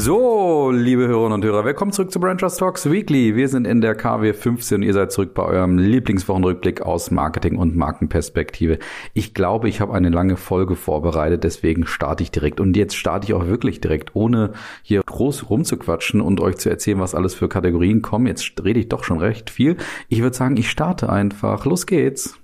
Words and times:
So, 0.00 0.70
liebe 0.70 1.08
Hörerinnen 1.08 1.32
und 1.32 1.44
Hörer, 1.44 1.64
willkommen 1.64 1.90
zurück 1.90 2.12
zu 2.12 2.20
Brand 2.20 2.38
Trust 2.38 2.60
Talks 2.60 2.88
Weekly. 2.88 3.34
Wir 3.34 3.48
sind 3.48 3.66
in 3.66 3.80
der 3.80 3.96
KW 3.96 4.32
15 4.32 4.76
und 4.76 4.82
ihr 4.84 4.94
seid 4.94 5.10
zurück 5.10 5.34
bei 5.34 5.42
eurem 5.42 5.76
Lieblingswochenrückblick 5.76 6.82
aus 6.82 7.10
Marketing 7.10 7.58
und 7.58 7.74
Markenperspektive. 7.74 8.78
Ich 9.12 9.34
glaube, 9.34 9.68
ich 9.68 9.80
habe 9.80 9.94
eine 9.94 10.10
lange 10.10 10.36
Folge 10.36 10.76
vorbereitet, 10.76 11.42
deswegen 11.42 11.84
starte 11.84 12.22
ich 12.22 12.30
direkt. 12.30 12.60
Und 12.60 12.76
jetzt 12.76 12.94
starte 12.94 13.26
ich 13.26 13.34
auch 13.34 13.48
wirklich 13.48 13.80
direkt, 13.80 14.14
ohne 14.14 14.52
hier 14.84 15.02
groß 15.04 15.50
rumzuquatschen 15.50 16.20
und 16.20 16.38
euch 16.40 16.58
zu 16.58 16.70
erzählen, 16.70 17.00
was 17.00 17.16
alles 17.16 17.34
für 17.34 17.48
Kategorien 17.48 18.00
kommen. 18.00 18.28
Jetzt 18.28 18.52
rede 18.62 18.78
ich 18.78 18.88
doch 18.88 19.02
schon 19.02 19.18
recht 19.18 19.50
viel. 19.50 19.78
Ich 20.08 20.22
würde 20.22 20.36
sagen, 20.36 20.56
ich 20.56 20.70
starte 20.70 21.10
einfach. 21.10 21.64
Los 21.64 21.86
geht's. 21.86 22.38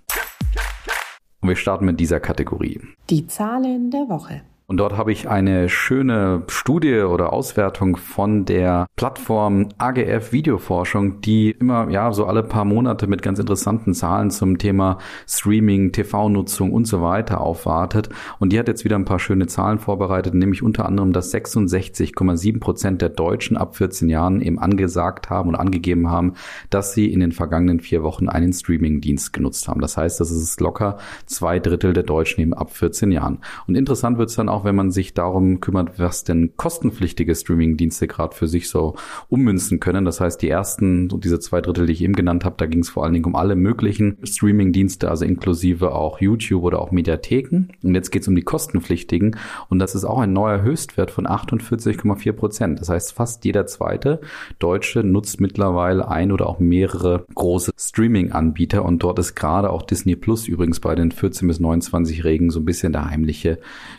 Und 1.40 1.50
wir 1.50 1.56
starten 1.56 1.84
mit 1.84 2.00
dieser 2.00 2.18
Kategorie. 2.18 2.80
Die 3.10 3.28
Zahlen 3.28 3.92
der 3.92 4.08
Woche. 4.08 4.42
Und 4.66 4.78
dort 4.78 4.96
habe 4.96 5.12
ich 5.12 5.28
eine 5.28 5.68
schöne 5.68 6.44
Studie 6.48 7.00
oder 7.00 7.34
Auswertung 7.34 7.98
von 7.98 8.46
der 8.46 8.86
Plattform 8.96 9.68
AGF 9.76 10.32
Videoforschung, 10.32 11.20
die 11.20 11.50
immer, 11.50 11.90
ja, 11.90 12.10
so 12.12 12.24
alle 12.24 12.42
paar 12.42 12.64
Monate 12.64 13.06
mit 13.06 13.20
ganz 13.20 13.38
interessanten 13.38 13.92
Zahlen 13.92 14.30
zum 14.30 14.56
Thema 14.56 14.96
Streaming, 15.28 15.92
TV-Nutzung 15.92 16.72
und 16.72 16.86
so 16.86 17.02
weiter 17.02 17.42
aufwartet. 17.42 18.08
Und 18.38 18.54
die 18.54 18.58
hat 18.58 18.68
jetzt 18.68 18.86
wieder 18.86 18.96
ein 18.96 19.04
paar 19.04 19.18
schöne 19.18 19.48
Zahlen 19.48 19.78
vorbereitet, 19.78 20.32
nämlich 20.32 20.62
unter 20.62 20.86
anderem, 20.86 21.12
dass 21.12 21.34
66,7 21.34 22.58
Prozent 22.58 23.02
der 23.02 23.10
Deutschen 23.10 23.58
ab 23.58 23.76
14 23.76 24.08
Jahren 24.08 24.40
eben 24.40 24.58
angesagt 24.58 25.28
haben 25.28 25.50
und 25.50 25.56
angegeben 25.56 26.10
haben, 26.10 26.34
dass 26.70 26.94
sie 26.94 27.12
in 27.12 27.20
den 27.20 27.32
vergangenen 27.32 27.80
vier 27.80 28.02
Wochen 28.02 28.30
einen 28.30 28.54
Streaming-Dienst 28.54 29.34
genutzt 29.34 29.68
haben. 29.68 29.82
Das 29.82 29.98
heißt, 29.98 30.20
das 30.20 30.30
ist 30.30 30.58
locker 30.62 30.96
zwei 31.26 31.58
Drittel 31.58 31.92
der 31.92 32.04
Deutschen 32.04 32.40
eben 32.40 32.54
ab 32.54 32.70
14 32.74 33.12
Jahren. 33.12 33.40
Und 33.66 33.74
interessant 33.74 34.16
wird 34.16 34.30
es 34.30 34.36
dann 34.36 34.48
auch 34.53 34.53
auch 34.54 34.64
wenn 34.64 34.74
man 34.74 34.90
sich 34.90 35.14
darum 35.14 35.60
kümmert, 35.60 35.98
was 35.98 36.24
denn 36.24 36.52
kostenpflichtige 36.56 37.34
Streaming-Dienste 37.34 38.06
gerade 38.06 38.34
für 38.34 38.46
sich 38.46 38.68
so 38.68 38.94
ummünzen 39.28 39.80
können. 39.80 40.04
Das 40.04 40.20
heißt, 40.20 40.40
die 40.40 40.48
ersten, 40.48 41.10
und 41.10 41.24
diese 41.24 41.40
zwei 41.40 41.60
Drittel, 41.60 41.86
die 41.86 41.92
ich 41.92 42.02
eben 42.02 42.14
genannt 42.14 42.44
habe, 42.44 42.56
da 42.58 42.66
ging 42.66 42.80
es 42.80 42.88
vor 42.88 43.04
allen 43.04 43.12
Dingen 43.12 43.26
um 43.26 43.36
alle 43.36 43.56
möglichen 43.56 44.16
Streaming-Dienste, 44.22 45.10
also 45.10 45.24
inklusive 45.24 45.94
auch 45.94 46.20
YouTube 46.20 46.62
oder 46.62 46.80
auch 46.80 46.92
Mediatheken. 46.92 47.68
Und 47.82 47.94
jetzt 47.94 48.10
geht 48.10 48.22
es 48.22 48.28
um 48.28 48.36
die 48.36 48.42
kostenpflichtigen. 48.42 49.36
Und 49.68 49.78
das 49.78 49.94
ist 49.94 50.04
auch 50.04 50.18
ein 50.18 50.32
neuer 50.32 50.62
Höchstwert 50.62 51.10
von 51.10 51.26
48,4 51.26 52.32
Prozent. 52.32 52.80
Das 52.80 52.88
heißt, 52.88 53.12
fast 53.12 53.44
jeder 53.44 53.66
zweite 53.66 54.20
Deutsche 54.58 55.02
nutzt 55.02 55.40
mittlerweile 55.40 56.08
ein 56.08 56.32
oder 56.32 56.48
auch 56.48 56.60
mehrere 56.60 57.26
große 57.34 57.72
Streaming-Anbieter. 57.76 58.84
Und 58.84 59.02
dort 59.02 59.18
ist 59.18 59.34
gerade 59.34 59.70
auch 59.70 59.82
Disney 59.82 60.16
Plus 60.16 60.48
übrigens 60.48 60.80
bei 60.80 60.94
den 60.94 61.10
14 61.10 61.48
bis 61.48 61.60
29 61.60 62.24
Regen 62.24 62.50
so 62.50 62.60
ein 62.60 62.64
bisschen 62.64 62.92
der 62.92 63.10
heimliche 63.10 63.58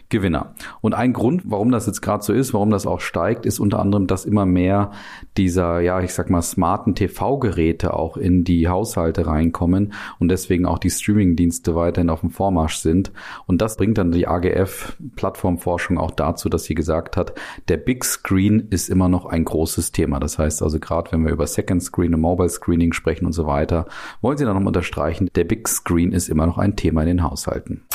Gewinner. 0.09 0.53
Und 0.81 0.93
ein 0.93 1.13
Grund, 1.13 1.43
warum 1.45 1.71
das 1.71 1.87
jetzt 1.87 2.01
gerade 2.01 2.23
so 2.23 2.31
ist, 2.31 2.53
warum 2.53 2.69
das 2.69 2.85
auch 2.85 2.99
steigt, 2.99 3.45
ist 3.45 3.59
unter 3.59 3.79
anderem, 3.79 4.05
dass 4.07 4.25
immer 4.25 4.45
mehr 4.45 4.91
dieser, 5.35 5.79
ja, 5.79 5.99
ich 6.01 6.13
sag 6.13 6.29
mal, 6.29 6.41
smarten 6.41 6.93
TV-Geräte 6.93 7.93
auch 7.93 8.15
in 8.15 8.43
die 8.43 8.67
Haushalte 8.67 9.25
reinkommen 9.25 9.93
und 10.19 10.29
deswegen 10.29 10.65
auch 10.65 10.77
die 10.77 10.91
Streaming-Dienste 10.91 11.75
weiterhin 11.75 12.09
auf 12.09 12.21
dem 12.21 12.29
Vormarsch 12.29 12.77
sind. 12.77 13.11
Und 13.47 13.61
das 13.61 13.77
bringt 13.77 13.97
dann 13.97 14.11
die 14.11 14.27
AGF-Plattformforschung 14.27 15.97
auch 15.97 16.11
dazu, 16.11 16.49
dass 16.49 16.65
sie 16.65 16.75
gesagt 16.75 17.17
hat, 17.17 17.33
der 17.67 17.77
Big 17.77 18.05
Screen 18.05 18.67
ist 18.69 18.89
immer 18.89 19.09
noch 19.09 19.25
ein 19.25 19.43
großes 19.43 19.91
Thema. 19.91 20.19
Das 20.19 20.37
heißt 20.37 20.61
also, 20.61 20.79
gerade 20.79 21.11
wenn 21.11 21.25
wir 21.25 21.31
über 21.31 21.47
Second 21.47 21.81
Screen 21.81 22.13
und 22.13 22.21
Mobile 22.21 22.49
Screening 22.49 22.93
sprechen 22.93 23.25
und 23.25 23.33
so 23.33 23.47
weiter, 23.47 23.87
wollen 24.21 24.37
sie 24.37 24.45
dann 24.45 24.57
noch 24.57 24.65
unterstreichen, 24.65 25.29
der 25.35 25.45
Big 25.45 25.67
Screen 25.67 26.11
ist 26.11 26.29
immer 26.29 26.45
noch 26.45 26.57
ein 26.57 26.75
Thema 26.75 27.01
in 27.01 27.07
den 27.07 27.23
Haushalten. 27.23 27.85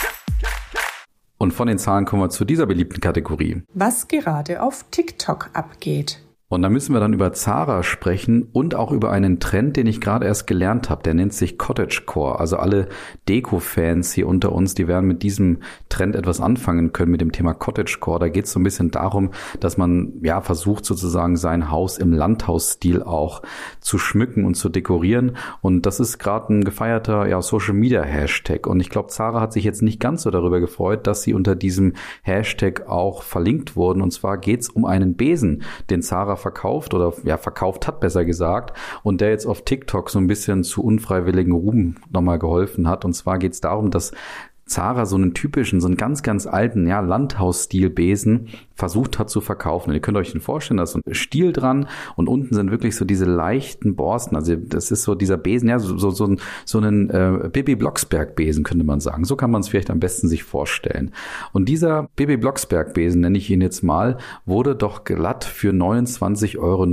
Und 1.43 1.53
von 1.53 1.69
den 1.69 1.79
Zahlen 1.79 2.05
kommen 2.05 2.23
wir 2.23 2.29
zu 2.29 2.45
dieser 2.45 2.67
beliebten 2.67 3.01
Kategorie. 3.01 3.63
Was 3.73 4.09
gerade 4.09 4.63
auf 4.63 4.85
TikTok 4.91 5.49
abgeht. 5.55 6.21
Und 6.51 6.63
da 6.63 6.69
müssen 6.69 6.93
wir 6.93 6.99
dann 6.99 7.13
über 7.13 7.33
Zara 7.33 7.85
sprechen 7.85 8.43
und 8.53 8.75
auch 8.75 8.91
über 8.91 9.13
einen 9.13 9.39
Trend, 9.39 9.77
den 9.77 9.87
ich 9.87 10.01
gerade 10.01 10.27
erst 10.27 10.49
gelernt 10.49 10.91
habe. 10.91 11.05
Der 11.05 11.15
nennt 11.15 11.33
sich 11.33 11.59
Cottagecore. 11.59 12.41
Also 12.41 12.57
alle 12.57 12.89
Deko-Fans 13.29 14.13
hier 14.13 14.27
unter 14.27 14.51
uns, 14.51 14.75
die 14.75 14.89
werden 14.89 15.07
mit 15.07 15.23
diesem 15.23 15.59
Trend 15.89 16.17
etwas 16.17 16.41
anfangen 16.41 16.93
können 16.93 17.13
mit 17.13 17.21
dem 17.21 17.31
Thema 17.31 17.55
Cottagecore. 17.55 18.19
Da 18.19 18.29
geht 18.29 18.47
es 18.47 18.51
so 18.51 18.59
ein 18.59 18.65
bisschen 18.65 18.91
darum, 18.91 19.31
dass 19.61 19.77
man 19.77 20.15
ja 20.25 20.41
versucht 20.41 20.85
sozusagen 20.85 21.37
sein 21.37 21.71
Haus 21.71 21.99
im 21.99 22.13
Landhausstil 22.13 23.05
auch 23.05 23.43
zu 23.79 23.97
schmücken 23.99 24.45
und 24.45 24.55
zu 24.57 24.71
dekorieren. 24.71 25.37
Und 25.61 25.87
das 25.87 26.01
ist 26.01 26.19
gerade 26.19 26.53
ein 26.53 26.65
gefeierter 26.65 27.29
ja, 27.29 27.41
Social 27.43 27.75
Media 27.75 28.03
Hashtag. 28.03 28.67
Und 28.67 28.81
ich 28.81 28.91
glaube, 28.91 29.07
Zara 29.11 29.41
hat 29.41 29.53
sich 29.53 29.63
jetzt 29.63 29.83
nicht 29.83 30.01
ganz 30.01 30.23
so 30.23 30.33
darüber 30.33 30.59
gefreut, 30.59 31.07
dass 31.07 31.23
sie 31.23 31.33
unter 31.33 31.55
diesem 31.55 31.93
Hashtag 32.23 32.89
auch 32.89 33.23
verlinkt 33.23 33.77
wurden. 33.77 34.03
Und 34.03 34.11
zwar 34.11 34.37
geht 34.37 34.63
es 34.63 34.69
um 34.69 34.85
einen 34.85 35.15
Besen, 35.15 35.63
den 35.91 36.03
Zara 36.03 36.40
verkauft 36.41 36.95
oder 36.95 37.13
ja 37.25 37.37
verkauft 37.37 37.87
hat, 37.87 38.01
besser 38.01 38.25
gesagt, 38.25 38.77
und 39.03 39.21
der 39.21 39.31
jetzt 39.31 39.47
auf 39.47 39.63
TikTok 39.63 40.11
so 40.11 40.19
ein 40.19 40.27
bisschen 40.27 40.65
zu 40.65 40.83
unfreiwilligen 40.83 41.53
Ruhm 41.53 41.97
nochmal 42.11 42.39
geholfen 42.39 42.89
hat. 42.89 43.05
Und 43.05 43.15
zwar 43.15 43.39
geht 43.39 43.53
es 43.53 43.61
darum, 43.61 43.91
dass 43.91 44.13
Zara 44.71 45.05
so 45.05 45.17
einen 45.17 45.35
typischen, 45.35 45.81
so 45.81 45.89
einen 45.89 45.97
ganz, 45.97 46.23
ganz 46.23 46.47
alten, 46.47 46.87
ja, 46.87 47.01
Landhausstil-Besen 47.01 48.49
versucht 48.77 49.19
hat 49.19 49.29
zu 49.29 49.41
verkaufen. 49.41 49.91
Und 49.91 49.97
ihr 49.97 50.01
könnt 50.01 50.17
euch 50.17 50.31
den 50.31 50.41
vorstellen, 50.41 50.79
da 50.79 50.85
ist 50.85 50.93
so 50.93 51.01
ein 51.05 51.15
Stiel 51.15 51.53
dran 51.53 51.89
und 52.15 52.29
unten 52.29 52.55
sind 52.55 52.71
wirklich 52.71 52.95
so 52.97 53.05
diese 53.05 53.25
leichten 53.25 53.97
Borsten. 53.97 54.37
Also 54.37 54.55
das 54.55 54.93
ist 54.93 55.03
so 55.03 55.17
dieser 55.17 55.37
Besen, 55.37 55.69
ja, 55.69 55.81
so, 55.81 55.99
so, 55.99 56.11
so, 56.11 56.25
ein, 56.25 56.41
so 56.65 56.79
einen 56.79 57.11
äh, 57.11 57.51
Bibi 57.53 57.75
Blocksberg-Besen, 57.75 58.63
könnte 58.63 58.85
man 58.85 59.01
sagen. 59.01 59.25
So 59.25 59.35
kann 59.35 59.51
man 59.51 59.61
es 59.61 59.69
vielleicht 59.69 59.91
am 59.91 59.99
besten 59.99 60.29
sich 60.29 60.45
vorstellen. 60.45 61.13
Und 61.53 61.69
dieser 61.69 62.09
Bibi 62.15 62.37
Blocksberg-Besen, 62.37 63.21
nenne 63.21 63.39
ich 63.39 63.51
ihn 63.51 63.61
jetzt 63.61 63.83
mal, 63.83 64.19
wurde 64.47 64.77
doch 64.77 65.03
glatt 65.03 65.45
für 65.45 65.73
29,90 65.73 66.59
Euro 66.59 66.87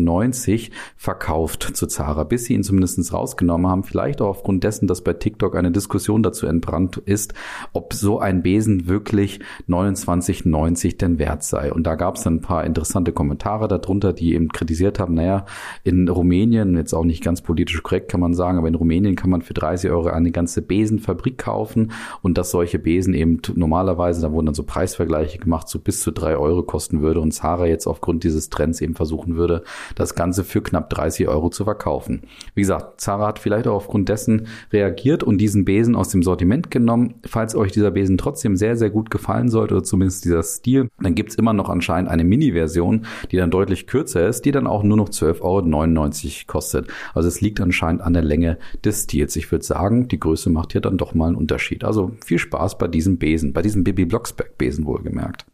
verkauft 0.98 1.64
zu 1.74 1.86
Zara, 1.86 2.24
bis 2.24 2.46
sie 2.46 2.56
ihn 2.56 2.64
zumindest 2.64 3.14
rausgenommen 3.14 3.70
haben. 3.70 3.84
Vielleicht 3.84 4.22
auch 4.22 4.30
aufgrund 4.30 4.64
dessen, 4.64 4.88
dass 4.88 5.02
bei 5.02 5.14
TikTok 5.14 5.56
eine 5.56 5.72
Diskussion 5.72 6.24
dazu 6.24 6.48
entbrannt 6.48 6.98
ist, 6.98 7.36
ob 7.74 7.94
so 7.94 8.20
ein 8.20 8.42
Besen 8.42 8.88
wirklich 8.88 9.40
29,90 9.68 10.98
denn 10.98 11.20
wert 11.20 11.44
sei. 11.44 11.72
Und 11.72 11.84
da 11.84 11.96
gab 11.96 12.16
es 12.16 12.26
ein 12.28 12.42
paar 12.42 12.64
interessante 12.64 13.12
Kommentare 13.12 13.68
darunter, 13.68 14.14
die 14.14 14.34
eben 14.34 14.50
kritisiert 14.50 15.00
haben, 15.00 15.14
naja, 15.14 15.46
in 15.84 16.08
Rumänien, 16.08 16.76
jetzt 16.76 16.94
auch 16.94 17.06
nicht 17.06 17.24
ganz 17.24 17.42
politisch 17.42 17.82
korrekt 17.84 18.10
kann 18.10 18.20
man 18.20 18.34
sagen, 18.34 18.58
aber 18.58 18.68
in 18.68 18.76
Rumänien 18.76 19.16
kann 19.16 19.30
man 19.30 19.42
für 19.42 19.54
30 19.54 19.90
Euro 19.92 20.08
eine 20.08 20.32
ganze 20.32 20.62
Besenfabrik 20.62 21.38
kaufen 21.38 21.92
und 22.22 22.38
dass 22.38 22.52
solche 22.52 22.80
Besen 22.80 23.14
eben 23.14 23.42
normalerweise, 23.56 24.22
da 24.22 24.32
wurden 24.32 24.48
dann 24.48 24.56
so 24.56 24.64
Preisvergleiche 24.64 25.40
gemacht, 25.40 25.68
so 25.68 25.80
bis 25.80 26.02
zu 26.02 26.12
drei 26.12 26.38
Euro 26.38 26.64
kosten 26.64 27.02
würde 27.02 27.22
und 27.22 27.32
Zara 27.32 27.66
jetzt 27.66 27.88
aufgrund 27.88 28.24
dieses 28.24 28.50
Trends 28.50 28.82
eben 28.82 28.96
versuchen 28.96 29.36
würde, 29.36 29.64
das 29.96 30.16
Ganze 30.16 30.44
für 30.44 30.62
knapp 30.62 30.90
30 30.90 31.28
Euro 31.28 31.50
zu 31.50 31.64
verkaufen. 31.64 32.22
Wie 32.56 32.62
gesagt, 32.62 33.02
Zara 33.02 33.28
hat 33.28 33.40
vielleicht 33.40 33.68
auch 33.68 33.76
aufgrund 33.76 34.10
dessen 34.10 34.48
reagiert 34.72 35.24
und 35.24 35.40
diesen 35.40 35.66
Besen 35.66 35.96
aus 35.96 36.10
dem 36.10 36.24
Sortiment 36.24 36.72
genommen. 36.72 37.16
Falls 37.26 37.56
euch 37.58 37.72
dieser 37.72 37.92
Besen 37.92 38.18
trotzdem 38.18 38.56
sehr, 38.56 38.78
sehr 38.78 38.90
gut 38.90 39.10
gefallen 39.10 39.50
sollte, 39.50 39.76
oder 39.76 39.84
zumindest 39.84 40.26
dieser 40.26 40.44
Stil, 40.44 40.90
dann 41.02 41.16
gibt's 41.16 41.36
immer 41.36 41.54
noch 41.54 41.70
anscheinend 41.70 42.10
eine 42.10 42.24
Mini-Version, 42.24 43.06
die 43.32 43.38
dann 43.38 43.52
deutlich 43.52 43.88
kürzer 43.88 44.28
ist, 44.28 44.46
die 44.46 44.52
dann 44.52 44.68
auch 44.68 44.84
nur 44.84 44.98
noch 44.98 45.10
12,99 45.10 45.42
Euro 45.42 46.34
kostet. 46.48 46.88
Also 47.14 47.28
es 47.28 47.42
liegt 47.42 47.60
anscheinend 47.60 48.02
an 48.02 48.14
der 48.14 48.24
Länge 48.24 48.58
des 48.84 49.04
Stils. 49.04 49.36
Ich 49.36 49.52
würde 49.52 49.66
sagen, 49.66 50.08
die 50.08 50.20
Größe 50.20 50.50
macht 50.50 50.72
hier 50.72 50.82
dann 50.82 50.98
doch 50.98 51.14
mal 51.14 51.28
einen 51.28 51.36
Unterschied. 51.36 51.84
Also 51.84 52.12
viel 52.26 52.40
Spaß 52.40 52.78
bei 52.78 52.88
diesem 52.88 53.18
Besen, 53.18 53.54
bei 53.54 53.62
diesem 53.62 53.84
Bibi 53.84 54.06
Blocksberg 54.06 54.58
Besen 54.58 54.86
wohlgemerkt. 54.86 55.46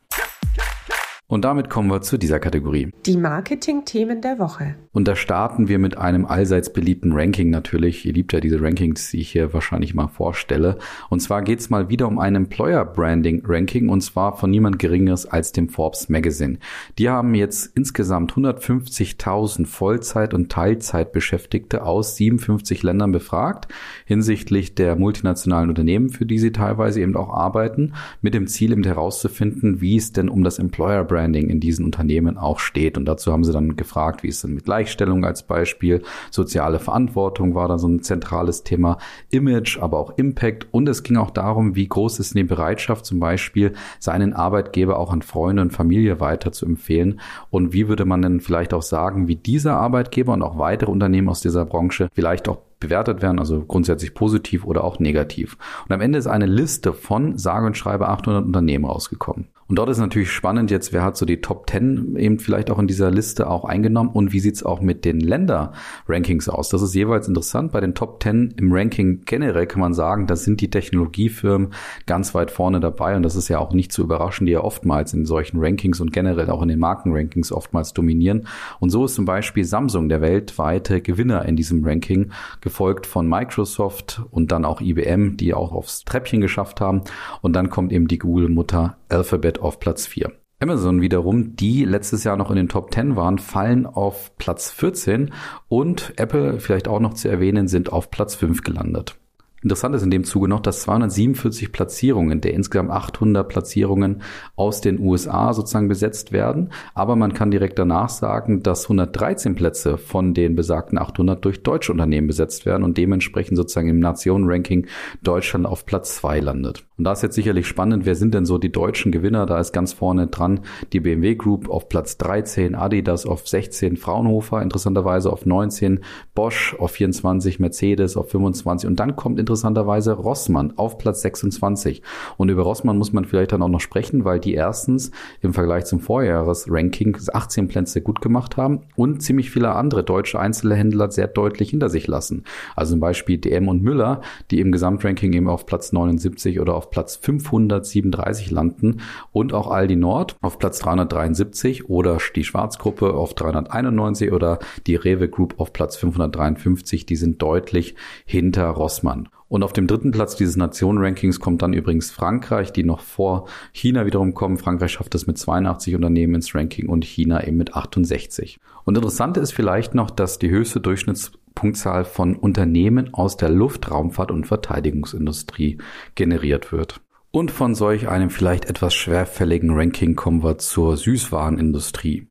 Und 1.34 1.46
damit 1.46 1.68
kommen 1.68 1.90
wir 1.90 2.02
zu 2.02 2.20
dieser 2.20 2.40
Kategorie. 2.40 2.92
Die 3.08 3.18
Marketing-Themen 3.18 4.22
der 4.22 4.38
Woche. 4.38 4.76
Und 4.92 5.07
da 5.07 5.16
starten 5.16 5.68
wir 5.68 5.80
mit 5.80 5.98
einem 5.98 6.28
allseits 6.28 6.72
beliebten 6.72 7.12
Ranking 7.12 7.50
natürlich. 7.50 8.06
Ihr 8.06 8.13
liebt 8.13 8.31
ja 8.34 8.40
diese 8.40 8.62
Rankings, 8.62 9.10
die 9.10 9.22
ich 9.22 9.31
hier 9.31 9.52
wahrscheinlich 9.52 9.96
mal 9.96 10.10
vorstelle. 10.10 10.78
Und 11.10 11.22
zwar 11.22 11.42
geht 11.42 11.60
es 11.60 11.72
mal 11.72 11.90
wieder 11.90 12.07
um 12.07 12.19
ein 12.19 12.36
Employer 12.36 12.86
Branding 12.86 13.42
Ranking 13.48 13.90
und 13.90 14.02
zwar 14.02 14.38
von 14.38 14.52
niemand 14.52 14.78
Geringeres 14.78 15.25
als 15.25 15.52
dem 15.52 15.69
Forbes 15.69 16.07
Magazine. 16.07 16.60
Die 17.00 17.10
haben 17.10 17.34
jetzt 17.34 17.75
insgesamt 17.75 18.34
150.000 18.34 19.66
Vollzeit- 19.66 20.36
und 20.36 20.52
Teilzeitbeschäftigte 20.52 21.81
aus 21.81 22.16
57 22.16 22.84
Ländern 22.84 23.12
befragt 23.12 23.74
hinsichtlich 24.06 24.75
der 24.75 24.96
multinationalen 24.96 25.69
Unternehmen, 25.69 26.10
für 26.10 26.28
die 26.28 26.38
sie 26.38 26.52
teilweise 26.52 27.02
eben 27.02 27.16
auch 27.16 27.34
arbeiten, 27.34 27.94
mit 28.22 28.36
dem 28.36 28.46
Ziel 28.46 28.72
eben 28.72 28.84
herauszufinden, 28.84 29.81
wie 29.81 29.98
es 29.98 30.13
denn 30.13 30.30
um 30.30 30.44
das 30.44 30.60
Employer 30.60 31.04
Branding 31.24 31.50
in 31.50 31.60
diesen 31.60 31.86
Unternehmen 31.86 32.38
auch 32.38 32.60
steht. 32.60 32.98
Und 32.98 33.06
dazu 33.06 33.31
haben 33.31 33.44
sie 33.44 33.54
dann 33.54 33.78
gefragt, 33.78 34.24
wie 34.24 34.28
es 34.28 34.42
denn 34.42 34.56
mit 34.56 34.66
Gleichstellung 34.66 35.24
als 35.24 35.44
Beispiel, 35.44 36.02
soziale 36.31 36.80
Verantwortung 36.80 37.56
war 37.56 37.70
da 37.70 37.78
so 37.78 37.88
ein 37.88 38.04
zentrales 38.04 38.64
Thema, 38.64 38.98
Image, 39.30 39.80
aber 39.80 40.00
auch 40.00 40.18
Impact. 40.18 40.68
Und 40.72 40.90
es 40.90 41.04
ging 41.04 41.16
auch 41.18 41.31
darum, 41.31 41.75
wie 41.75 41.88
groß 41.88 42.20
ist 42.20 42.36
die 42.36 42.44
Bereitschaft, 42.44 43.06
zum 43.06 43.20
Beispiel 43.20 43.74
seinen 44.00 44.34
Arbeitgeber 44.34 45.00
auch 45.00 45.14
an 45.14 45.22
Freunde 45.22 45.62
und 45.62 45.72
Familie 45.72 46.20
weiter 46.20 46.52
zu 46.52 46.66
empfehlen. 46.66 47.22
Und 47.50 47.72
wie 47.72 47.88
würde 47.88 48.06
man 48.06 48.22
denn 48.22 48.42
vielleicht 48.42 48.74
auch 48.74 48.81
sagen, 48.81 49.28
wie 49.28 49.36
dieser 49.36 49.78
Arbeitgeber 49.78 50.34
und 50.34 50.42
auch 50.42 50.58
weitere 50.58 50.92
Unternehmen 50.92 51.30
aus 51.30 51.42
dieser 51.42 51.66
Branche 51.66 52.10
vielleicht 52.14 52.50
auch 52.50 52.58
bewertet 52.83 53.21
werden, 53.21 53.39
also 53.39 53.63
grundsätzlich 53.65 54.13
positiv 54.13 54.65
oder 54.65 54.83
auch 54.83 55.00
negativ. 55.00 55.57
Und 55.88 55.94
am 55.94 56.01
Ende 56.01 56.19
ist 56.19 56.27
eine 56.27 56.45
Liste 56.45 56.94
von 56.94 57.38
sage 57.38 57.65
und 57.65 57.77
schreibe 57.77 58.09
800 58.09 58.45
Unternehmen 58.45 58.85
rausgekommen. 58.85 59.47
Und 59.68 59.77
dort 59.77 59.89
ist 59.89 59.97
natürlich 59.97 60.31
spannend 60.31 60.71
jetzt, 60.71 60.91
wer 60.91 61.03
hat 61.03 61.15
so 61.15 61.25
die 61.25 61.39
Top 61.41 61.69
10 61.69 62.15
eben 62.18 62.38
vielleicht 62.38 62.69
auch 62.69 62.80
in 62.80 62.88
dieser 62.88 63.09
Liste 63.09 63.50
auch 63.50 63.63
eingenommen 63.63 64.09
und 64.09 64.33
wie 64.33 64.39
sieht's 64.39 64.62
auch 64.62 64.81
mit 64.81 65.06
den 65.06 65.19
Länder-Rankings 65.19 66.50
aus. 66.50 66.69
Das 66.69 66.81
ist 66.81 66.94
jeweils 66.94 67.27
interessant. 67.27 67.71
Bei 67.71 67.80
den 67.80 67.95
Top 67.95 68.21
10 68.21 68.56
im 68.57 68.74
Ranking 68.74 69.21
generell 69.25 69.65
kann 69.65 69.80
man 69.80 69.94
sagen, 69.94 70.27
da 70.27 70.35
sind 70.35 70.59
die 70.59 70.69
Technologiefirmen 70.69 71.74
ganz 72.06 72.35
weit 72.35 72.51
vorne 72.51 72.81
dabei 72.81 73.15
und 73.15 73.24
das 73.24 73.35
ist 73.35 73.47
ja 73.47 73.57
auch 73.59 73.74
nicht 73.74 73.91
zu 73.91 74.03
überraschen, 74.03 74.45
die 74.45 74.51
ja 74.51 74.62
oftmals 74.62 75.13
in 75.13 75.25
solchen 75.25 75.59
Rankings 75.59 76.01
und 76.01 76.12
generell 76.12 76.50
auch 76.50 76.62
in 76.62 76.68
den 76.68 76.80
Markenrankings 76.80 77.51
oftmals 77.51 77.94
dominieren. 77.94 78.47
Und 78.80 78.89
so 78.89 79.06
ist 79.06 79.15
zum 79.15 79.25
Beispiel 79.25 79.63
Samsung 79.63 80.09
der 80.09 80.21
weltweite 80.21 81.01
Gewinner 81.01 81.45
in 81.45 81.56
diesem 81.56 81.85
Ranking, 81.85 82.31
gefolgt 82.74 83.06
von 83.06 83.30
Microsoft 83.30 84.24
und 84.31 84.52
dann 84.52 84.66
auch 84.66 84.81
IBM, 84.81 85.38
die 85.38 85.54
auch 85.54 85.74
aufs 85.74 86.06
Treppchen 86.06 86.42
geschafft 86.42 86.81
haben. 86.81 87.02
Und 87.42 87.54
dann 87.54 87.70
kommt 87.70 87.94
eben 87.94 88.08
die 88.08 88.18
Google-Mutter 88.18 88.98
Alphabet 89.10 89.60
auf 89.60 89.80
Platz 89.80 90.08
4. 90.08 90.31
Amazon 90.60 91.00
wiederum, 91.00 91.56
die 91.56 91.86
letztes 91.86 92.24
Jahr 92.24 92.36
noch 92.36 92.50
in 92.50 92.56
den 92.56 92.70
Top 92.70 92.92
10 92.92 93.16
waren, 93.16 93.38
fallen 93.38 93.86
auf 93.86 94.36
Platz 94.38 94.72
14 94.72 95.31
und 95.68 96.14
Apple, 96.16 96.60
vielleicht 96.60 96.88
auch 96.88 97.00
noch 97.00 97.14
zu 97.14 97.28
erwähnen, 97.28 97.68
sind 97.68 97.94
auf 97.94 98.10
Platz 98.10 98.34
5 98.34 98.64
gelandet. 98.64 99.18
Interessant 99.63 99.95
ist 99.95 100.04
in 100.04 100.12
dem 100.12 100.25
Zuge 100.25 100.50
noch, 100.50 100.60
dass 100.60 100.81
247 100.81 101.71
Platzierungen 101.71 102.42
der 102.42 102.54
insgesamt 102.54 102.92
800 102.92 103.48
Platzierungen 103.48 104.21
aus 104.57 104.81
den 104.81 105.00
USA 105.00 105.54
sozusagen 105.54 105.88
besetzt 105.88 106.33
werden. 106.33 106.69
Aber 106.94 107.15
man 107.15 107.33
kann 107.33 107.50
direkt 107.50 107.80
danach 107.80 108.10
sagen, 108.10 108.62
dass 108.62 108.83
113 108.83 109.56
Plätze 109.56 109.98
von 109.98 110.33
den 110.33 110.56
besagten 110.56 110.98
800 110.98 111.44
durch 111.45 111.63
deutsche 111.63 111.94
Unternehmen 111.94 112.27
besetzt 112.27 112.65
werden 112.65 112.83
und 112.83 112.98
dementsprechend 112.98 113.56
sozusagen 113.56 113.89
im 113.89 114.00
Nationenranking 114.00 114.88
Deutschland 115.24 115.66
auf 115.66 115.86
Platz 115.86 116.16
2 116.16 116.42
landet. 116.42 116.86
Und 116.98 117.06
da 117.06 117.13
ist 117.13 117.24
jetzt 117.24 117.36
sicherlich 117.36 117.66
spannend, 117.66 118.06
wer 118.06 118.16
sind 118.16 118.33
denn 118.33 118.45
so 118.45 118.57
die 118.57 118.71
deutschen 118.71 119.12
Gewinner? 119.12 119.45
Da 119.45 119.59
ist 119.59 119.71
ganz 119.71 119.94
vorne 119.94 120.27
dran 120.27 120.59
die 120.92 121.00
BMW 121.00 121.36
Group 121.36 121.69
auf 121.69 121.89
Platz 121.89 122.18
13, 122.18 122.75
Adidas 122.75 123.25
auf 123.25 123.48
16, 123.48 123.98
Fraunhofer 123.98 124.62
interessanterweise 124.62 125.31
auf 125.31 125.45
19, 125.45 126.01
Bosch 126.36 126.75
auf 126.77 126.92
24, 126.92 127.59
Mercedes 127.59 128.18
auf 128.18 128.30
25 128.30 128.88
und 128.88 129.00
dann 129.00 129.16
kommt 129.16 129.39
interessanterweise 129.54 130.14
Rossmann 130.14 130.74
auf 130.78 130.98
Platz 130.98 131.22
26. 131.22 132.02
Und 132.38 132.50
über 132.50 132.64
Rossmann 132.64 132.98
muss 132.98 133.14
man 133.14 133.26
vielleicht 133.26 133.52
dann 133.52 133.62
auch 133.62 133.70
noch 133.70 133.82
sprechen, 133.82 134.26
weil 134.26 134.40
die 134.40 134.56
erstens 134.56 135.12
im 135.42 135.54
Vergleich 135.54 135.86
zum 135.86 136.00
Vorjahresranking 136.00 137.16
18 137.32 137.68
Plätze 137.68 138.02
gut 138.02 138.20
gemacht 138.20 138.58
haben 138.58 138.82
und 138.96 139.22
ziemlich 139.22 139.52
viele 139.52 139.74
andere 139.74 140.04
deutsche 140.04 140.40
Einzelhändler 140.40 141.12
sehr 141.12 141.28
deutlich 141.28 141.70
hinter 141.70 141.90
sich 141.90 142.08
lassen. 142.08 142.46
Also 142.76 142.94
zum 142.94 143.00
Beispiel 143.00 143.38
DM 143.38 143.68
und 143.68 143.84
Müller, 143.84 144.22
die 144.50 144.60
im 144.60 144.72
Gesamtranking 144.72 145.34
eben 145.34 145.50
auf 145.50 145.68
Platz 145.68 145.92
79 145.92 146.60
oder 146.60 146.74
auf 146.74 146.90
Platz 146.90 147.16
537 147.18 148.50
landen 148.50 149.02
und 149.32 149.54
auch 149.54 149.70
Aldi 149.70 149.98
Nord 149.98 150.36
auf 150.42 150.58
Platz 150.58 150.80
373 150.80 151.90
oder 151.90 152.18
die 152.36 152.44
Schwarzgruppe 152.44 153.14
auf 153.14 153.36
391 153.36 154.32
oder 154.32 154.58
die 154.88 154.96
Rewe 154.96 155.30
Group 155.30 155.60
auf 155.60 155.74
Platz 155.74 155.96
553. 155.98 157.06
Die 157.06 157.16
sind 157.16 157.40
deutlich 157.42 157.94
hinter 158.26 158.64
Rossmann. 158.70 159.30
Und 159.54 159.62
auf 159.62 159.72
dem 159.72 159.86
dritten 159.86 160.10
Platz 160.10 160.36
dieses 160.36 160.58
Nationen-Rankings 160.58 161.40
kommt 161.40 161.62
dann 161.62 161.74
übrigens 161.74 162.10
Frankreich, 162.10 162.74
die 162.74 162.84
noch 162.84 163.02
vor 163.02 163.48
China 163.72 164.08
wiederum 164.08 164.34
kommen. 164.34 164.58
Frankreich 164.58 164.94
schafft 164.94 165.14
es 165.14 165.28
mit 165.28 165.38
82 165.38 165.94
Unternehmen 165.94 166.34
ins 166.34 166.56
Ranking 166.56 166.90
und 166.90 167.06
China 167.06 167.46
eben 167.46 167.58
mit 167.58 167.76
68. 167.76 168.60
Und 168.84 168.98
interessant 168.98 169.38
ist 169.38 169.54
vielleicht 169.54 169.94
noch, 169.94 170.10
dass 170.10 170.40
die 170.40 170.50
höchste 170.50 170.82
Durchschnittspunktzahl 170.82 172.04
von 172.04 172.36
Unternehmen 172.36 173.14
aus 173.14 173.38
der 173.38 173.52
Luftraumfahrt- 173.52 174.32
und 174.32 174.48
Verteidigungsindustrie 174.48 175.78
generiert 176.16 176.72
wird. 176.72 177.00
Und 177.30 177.52
von 177.52 177.76
solch 177.76 178.10
einem 178.10 178.32
vielleicht 178.32 178.66
etwas 178.66 178.96
schwerfälligen 178.96 179.70
Ranking 179.70 180.16
kommen 180.16 180.44
wir 180.44 180.58
zur 180.58 180.98
Süßwarenindustrie. 180.98 182.26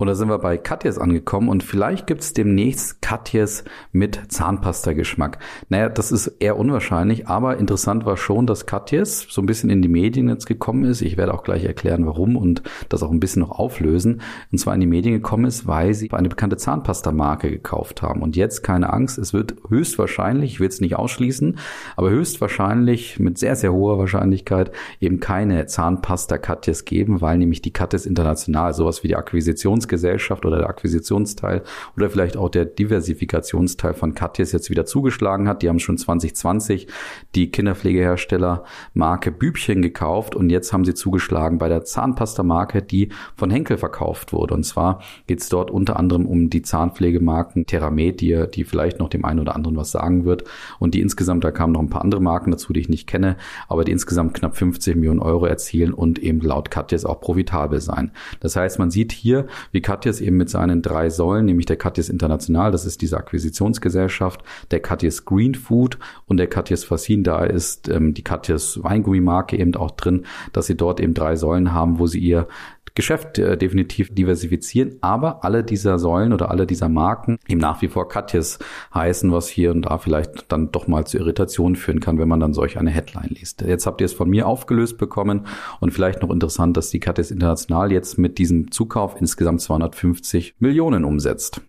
Und 0.00 0.06
da 0.06 0.14
sind 0.14 0.28
wir 0.28 0.38
bei 0.38 0.56
Katjes 0.58 0.96
angekommen 0.96 1.48
und 1.48 1.64
vielleicht 1.64 2.06
gibt's 2.06 2.32
demnächst 2.32 3.02
Katjes 3.02 3.64
mit 3.90 4.30
Zahnpasta-Geschmack. 4.30 5.40
Naja, 5.70 5.88
das 5.88 6.12
ist 6.12 6.28
eher 6.38 6.56
unwahrscheinlich, 6.56 7.26
aber 7.26 7.56
interessant 7.56 8.06
war 8.06 8.16
schon, 8.16 8.46
dass 8.46 8.64
Katjes 8.64 9.26
so 9.28 9.42
ein 9.42 9.46
bisschen 9.46 9.70
in 9.70 9.82
die 9.82 9.88
Medien 9.88 10.28
jetzt 10.28 10.46
gekommen 10.46 10.84
ist. 10.84 11.02
Ich 11.02 11.16
werde 11.16 11.34
auch 11.34 11.42
gleich 11.42 11.64
erklären, 11.64 12.06
warum 12.06 12.36
und 12.36 12.62
das 12.88 13.02
auch 13.02 13.10
ein 13.10 13.18
bisschen 13.18 13.40
noch 13.40 13.50
auflösen. 13.50 14.20
Und 14.52 14.58
zwar 14.58 14.72
in 14.72 14.80
die 14.80 14.86
Medien 14.86 15.14
gekommen 15.14 15.46
ist, 15.46 15.66
weil 15.66 15.92
sie 15.94 16.12
eine 16.12 16.28
bekannte 16.28 16.58
Zahnpasta-Marke 16.58 17.50
gekauft 17.50 18.00
haben. 18.00 18.22
Und 18.22 18.36
jetzt 18.36 18.62
keine 18.62 18.92
Angst, 18.92 19.18
es 19.18 19.32
wird 19.32 19.56
höchstwahrscheinlich, 19.68 20.52
ich 20.52 20.60
will 20.60 20.68
es 20.68 20.80
nicht 20.80 20.94
ausschließen, 20.94 21.58
aber 21.96 22.10
höchstwahrscheinlich 22.10 23.18
mit 23.18 23.38
sehr, 23.38 23.56
sehr 23.56 23.72
hoher 23.72 23.98
Wahrscheinlichkeit 23.98 24.70
eben 25.00 25.18
keine 25.18 25.66
Zahnpasta-Katjes 25.66 26.84
geben, 26.84 27.20
weil 27.20 27.36
nämlich 27.36 27.62
die 27.62 27.72
Katjes 27.72 28.06
international 28.06 28.74
sowas 28.74 29.02
wie 29.02 29.08
die 29.08 29.16
Akquisitions 29.16 29.87
Akquisitionsgesellschaft 29.88 30.44
oder 30.44 30.58
der 30.58 30.68
Akquisitionsteil 30.68 31.62
oder 31.96 32.10
vielleicht 32.10 32.36
auch 32.36 32.48
der 32.48 32.64
Diversifikationsteil 32.64 33.94
von 33.94 34.14
Katjes 34.14 34.52
jetzt 34.52 34.70
wieder 34.70 34.84
zugeschlagen 34.84 35.48
hat. 35.48 35.62
Die 35.62 35.68
haben 35.68 35.78
schon 35.78 35.98
2020 35.98 36.86
die 37.34 37.50
Kinderpflegehersteller 37.50 38.64
Marke 38.94 39.32
Bübchen 39.32 39.82
gekauft 39.82 40.36
und 40.36 40.50
jetzt 40.50 40.72
haben 40.72 40.84
sie 40.84 40.94
zugeschlagen 40.94 41.58
bei 41.58 41.68
der 41.68 41.84
Zahnpasta-Marke, 41.84 42.82
die 42.82 43.10
von 43.36 43.50
Henkel 43.50 43.78
verkauft 43.78 44.32
wurde. 44.32 44.54
Und 44.54 44.64
zwar 44.64 45.02
geht 45.26 45.40
es 45.40 45.48
dort 45.48 45.70
unter 45.70 45.98
anderem 45.98 46.26
um 46.26 46.50
die 46.50 46.62
Zahnpflegemarken 46.62 47.66
Theramed, 47.66 48.20
die, 48.20 48.46
die 48.52 48.64
vielleicht 48.64 48.98
noch 48.98 49.08
dem 49.08 49.24
einen 49.24 49.40
oder 49.40 49.56
anderen 49.56 49.76
was 49.76 49.90
sagen 49.90 50.24
wird. 50.24 50.44
Und 50.78 50.94
die 50.94 51.00
insgesamt, 51.00 51.44
da 51.44 51.50
kamen 51.50 51.72
noch 51.72 51.80
ein 51.80 51.90
paar 51.90 52.02
andere 52.02 52.20
Marken 52.20 52.50
dazu, 52.50 52.72
die 52.72 52.80
ich 52.80 52.88
nicht 52.88 53.06
kenne, 53.06 53.36
aber 53.68 53.84
die 53.84 53.92
insgesamt 53.92 54.34
knapp 54.34 54.56
50 54.56 54.96
Millionen 54.96 55.20
Euro 55.20 55.46
erzielen 55.46 55.94
und 55.94 56.18
eben 56.18 56.40
laut 56.40 56.70
Katjes 56.70 57.04
auch 57.04 57.20
profitabel 57.20 57.80
sein. 57.80 58.12
Das 58.40 58.56
heißt, 58.56 58.78
man 58.78 58.90
sieht 58.90 59.12
hier, 59.12 59.46
wie 59.72 59.77
wie 59.78 59.82
Katjes 59.82 60.20
eben 60.20 60.36
mit 60.36 60.50
seinen 60.50 60.82
drei 60.82 61.08
Säulen, 61.08 61.46
nämlich 61.46 61.66
der 61.66 61.76
Katjes 61.76 62.08
International, 62.08 62.72
das 62.72 62.84
ist 62.84 63.00
diese 63.00 63.16
Akquisitionsgesellschaft, 63.16 64.42
der 64.72 64.80
Katjes 64.80 65.24
Green 65.24 65.54
Food 65.54 66.00
und 66.26 66.38
der 66.38 66.48
Katjes 66.48 66.82
Fassin, 66.82 67.22
da 67.22 67.44
ist 67.44 67.88
ähm, 67.88 68.12
die 68.12 68.24
Katjes 68.24 68.82
Weingummimarke 68.82 69.56
eben 69.56 69.76
auch 69.76 69.92
drin, 69.92 70.24
dass 70.52 70.66
sie 70.66 70.76
dort 70.76 70.98
eben 70.98 71.14
drei 71.14 71.36
Säulen 71.36 71.72
haben, 71.72 72.00
wo 72.00 72.08
sie 72.08 72.18
ihr 72.18 72.48
Geschäft 72.94 73.38
äh, 73.38 73.56
definitiv 73.56 74.14
diversifizieren, 74.14 74.96
aber 75.00 75.44
alle 75.44 75.64
dieser 75.64 75.98
Säulen 75.98 76.32
oder 76.32 76.50
alle 76.50 76.66
dieser 76.66 76.88
Marken 76.88 77.38
eben 77.48 77.60
nach 77.60 77.82
wie 77.82 77.88
vor 77.88 78.08
Katjes 78.08 78.58
heißen, 78.94 79.32
was 79.32 79.48
hier 79.48 79.70
und 79.70 79.82
da 79.82 79.98
vielleicht 79.98 80.50
dann 80.52 80.72
doch 80.72 80.86
mal 80.86 81.06
zu 81.06 81.18
Irritationen 81.18 81.76
führen 81.76 82.00
kann, 82.00 82.18
wenn 82.18 82.28
man 82.28 82.40
dann 82.40 82.54
solch 82.54 82.78
eine 82.78 82.90
Headline 82.90 83.30
liest. 83.30 83.62
Jetzt 83.62 83.86
habt 83.86 84.00
ihr 84.00 84.06
es 84.06 84.12
von 84.12 84.28
mir 84.28 84.46
aufgelöst 84.46 84.98
bekommen 84.98 85.46
und 85.80 85.92
vielleicht 85.92 86.22
noch 86.22 86.30
interessant, 86.30 86.76
dass 86.76 86.90
die 86.90 87.00
Katjes 87.00 87.30
International 87.30 87.92
jetzt 87.92 88.18
mit 88.18 88.38
diesem 88.38 88.70
Zukauf 88.70 89.16
insgesamt 89.20 89.60
250 89.60 90.54
Millionen 90.58 91.04
umsetzt. 91.04 91.60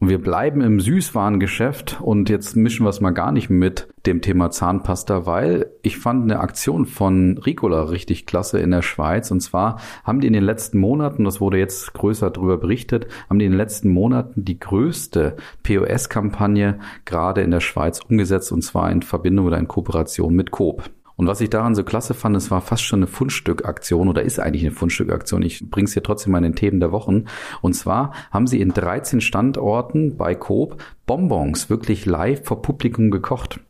Und 0.00 0.08
wir 0.08 0.20
bleiben 0.20 0.60
im 0.60 0.80
Süßwarengeschäft 0.80 2.00
und 2.02 2.28
jetzt 2.28 2.56
mischen 2.56 2.84
wir 2.84 2.90
es 2.90 3.00
mal 3.00 3.12
gar 3.12 3.32
nicht 3.32 3.48
mit 3.48 3.88
dem 4.06 4.20
Thema 4.20 4.50
Zahnpasta, 4.50 5.24
weil 5.24 5.70
ich 5.82 5.98
fand 5.98 6.24
eine 6.24 6.40
Aktion 6.40 6.84
von 6.84 7.38
Ricola 7.38 7.84
richtig 7.84 8.26
klasse 8.26 8.58
in 8.58 8.72
der 8.72 8.82
Schweiz. 8.82 9.30
Und 9.30 9.40
zwar 9.40 9.80
haben 10.02 10.20
die 10.20 10.26
in 10.26 10.32
den 10.32 10.42
letzten 10.44 10.78
Monaten, 10.78 11.24
das 11.24 11.40
wurde 11.40 11.58
jetzt 11.58 11.94
größer 11.94 12.30
darüber 12.30 12.58
berichtet, 12.58 13.06
haben 13.30 13.38
die 13.38 13.46
in 13.46 13.52
den 13.52 13.58
letzten 13.58 13.88
Monaten 13.88 14.44
die 14.44 14.58
größte 14.58 15.36
POS-Kampagne 15.62 16.80
gerade 17.04 17.42
in 17.42 17.52
der 17.52 17.60
Schweiz 17.60 18.00
umgesetzt 18.00 18.52
und 18.52 18.62
zwar 18.62 18.90
in 18.90 19.00
Verbindung 19.00 19.46
oder 19.46 19.58
in 19.58 19.68
Kooperation 19.68 20.34
mit 20.34 20.50
Coop. 20.50 20.90
Und 21.16 21.26
was 21.26 21.40
ich 21.40 21.50
daran 21.50 21.74
so 21.74 21.84
klasse 21.84 22.14
fand, 22.14 22.36
es 22.36 22.50
war 22.50 22.60
fast 22.60 22.82
schon 22.82 23.00
eine 23.00 23.06
Fundstückaktion 23.06 24.08
oder 24.08 24.22
ist 24.22 24.40
eigentlich 24.40 24.64
eine 24.64 24.74
Fundstückaktion. 24.74 25.42
Ich 25.42 25.70
bringe 25.70 25.86
es 25.86 25.92
hier 25.92 26.02
trotzdem 26.02 26.32
mal 26.32 26.38
in 26.38 26.44
den 26.44 26.56
Themen 26.56 26.80
der 26.80 26.92
Wochen. 26.92 27.26
Und 27.60 27.74
zwar 27.74 28.12
haben 28.30 28.46
sie 28.46 28.60
in 28.60 28.72
13 28.72 29.20
Standorten 29.20 30.16
bei 30.16 30.34
Coop 30.34 30.82
Bonbons 31.06 31.70
wirklich 31.70 32.06
live 32.06 32.44
vor 32.44 32.62
Publikum 32.62 33.10
gekocht. 33.10 33.60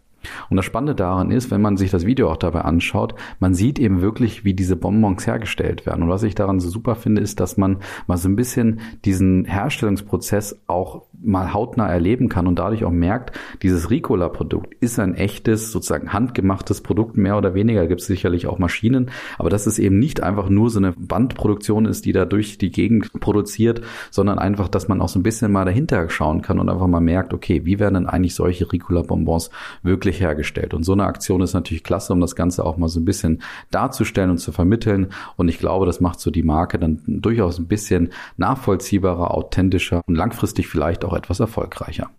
Und 0.50 0.56
das 0.56 0.64
Spannende 0.64 0.94
daran 0.94 1.30
ist, 1.30 1.50
wenn 1.50 1.60
man 1.60 1.76
sich 1.76 1.90
das 1.90 2.06
Video 2.06 2.30
auch 2.30 2.36
dabei 2.36 2.62
anschaut, 2.62 3.14
man 3.40 3.54
sieht 3.54 3.78
eben 3.78 4.00
wirklich, 4.00 4.44
wie 4.44 4.54
diese 4.54 4.76
Bonbons 4.76 5.26
hergestellt 5.26 5.86
werden. 5.86 6.02
Und 6.02 6.08
was 6.08 6.22
ich 6.22 6.34
daran 6.34 6.60
so 6.60 6.68
super 6.68 6.94
finde, 6.94 7.22
ist, 7.22 7.40
dass 7.40 7.56
man 7.56 7.78
mal 8.06 8.16
so 8.16 8.28
ein 8.28 8.36
bisschen 8.36 8.80
diesen 9.04 9.44
Herstellungsprozess 9.44 10.60
auch 10.66 11.02
mal 11.22 11.52
hautnah 11.52 11.88
erleben 11.88 12.28
kann 12.28 12.46
und 12.46 12.58
dadurch 12.58 12.84
auch 12.84 12.90
merkt, 12.90 13.36
dieses 13.62 13.90
Ricola-Produkt 13.90 14.74
ist 14.80 14.98
ein 14.98 15.14
echtes, 15.14 15.72
sozusagen 15.72 16.12
handgemachtes 16.12 16.82
Produkt, 16.82 17.16
mehr 17.16 17.38
oder 17.38 17.54
weniger. 17.54 17.86
Gibt 17.86 18.02
es 18.02 18.06
sicherlich 18.06 18.46
auch 18.46 18.58
Maschinen, 18.58 19.10
aber 19.38 19.50
dass 19.50 19.66
es 19.66 19.78
eben 19.78 19.98
nicht 19.98 20.22
einfach 20.22 20.48
nur 20.48 20.70
so 20.70 20.78
eine 20.78 20.92
Bandproduktion 20.92 21.86
ist, 21.86 22.04
die 22.04 22.12
da 22.12 22.24
durch 22.24 22.58
die 22.58 22.70
Gegend 22.70 23.12
produziert, 23.20 23.82
sondern 24.10 24.38
einfach, 24.38 24.68
dass 24.68 24.88
man 24.88 25.00
auch 25.00 25.08
so 25.08 25.18
ein 25.18 25.22
bisschen 25.22 25.50
mal 25.50 25.64
dahinter 25.64 26.08
schauen 26.10 26.42
kann 26.42 26.58
und 26.58 26.68
einfach 26.68 26.86
mal 26.86 27.00
merkt, 27.00 27.32
okay, 27.32 27.64
wie 27.64 27.78
werden 27.78 27.94
denn 27.94 28.06
eigentlich 28.06 28.34
solche 28.34 28.70
Ricola-Bonbons 28.70 29.50
wirklich 29.82 30.13
wirklich 30.14 30.20
hergestellt. 30.20 30.74
Und 30.74 30.84
so 30.84 30.92
eine 30.92 31.04
Aktion 31.04 31.42
ist 31.42 31.54
natürlich 31.54 31.84
klasse, 31.84 32.12
um 32.12 32.20
das 32.20 32.36
Ganze 32.36 32.64
auch 32.64 32.76
mal 32.76 32.88
so 32.88 33.00
ein 33.00 33.04
bisschen 33.04 33.42
darzustellen 33.70 34.30
und 34.30 34.38
zu 34.38 34.52
vermitteln. 34.52 35.08
Und 35.36 35.48
ich 35.48 35.58
glaube, 35.58 35.86
das 35.86 36.00
macht 36.00 36.20
so 36.20 36.30
die 36.30 36.42
Marke 36.42 36.78
dann 36.78 37.02
durchaus 37.06 37.58
ein 37.58 37.66
bisschen 37.66 38.10
nachvollziehbarer, 38.36 39.32
authentischer 39.32 40.02
und 40.06 40.14
langfristig 40.14 40.68
vielleicht 40.68 41.04
auch 41.04 41.14
etwas 41.14 41.40
erfolgreicher. 41.40 42.10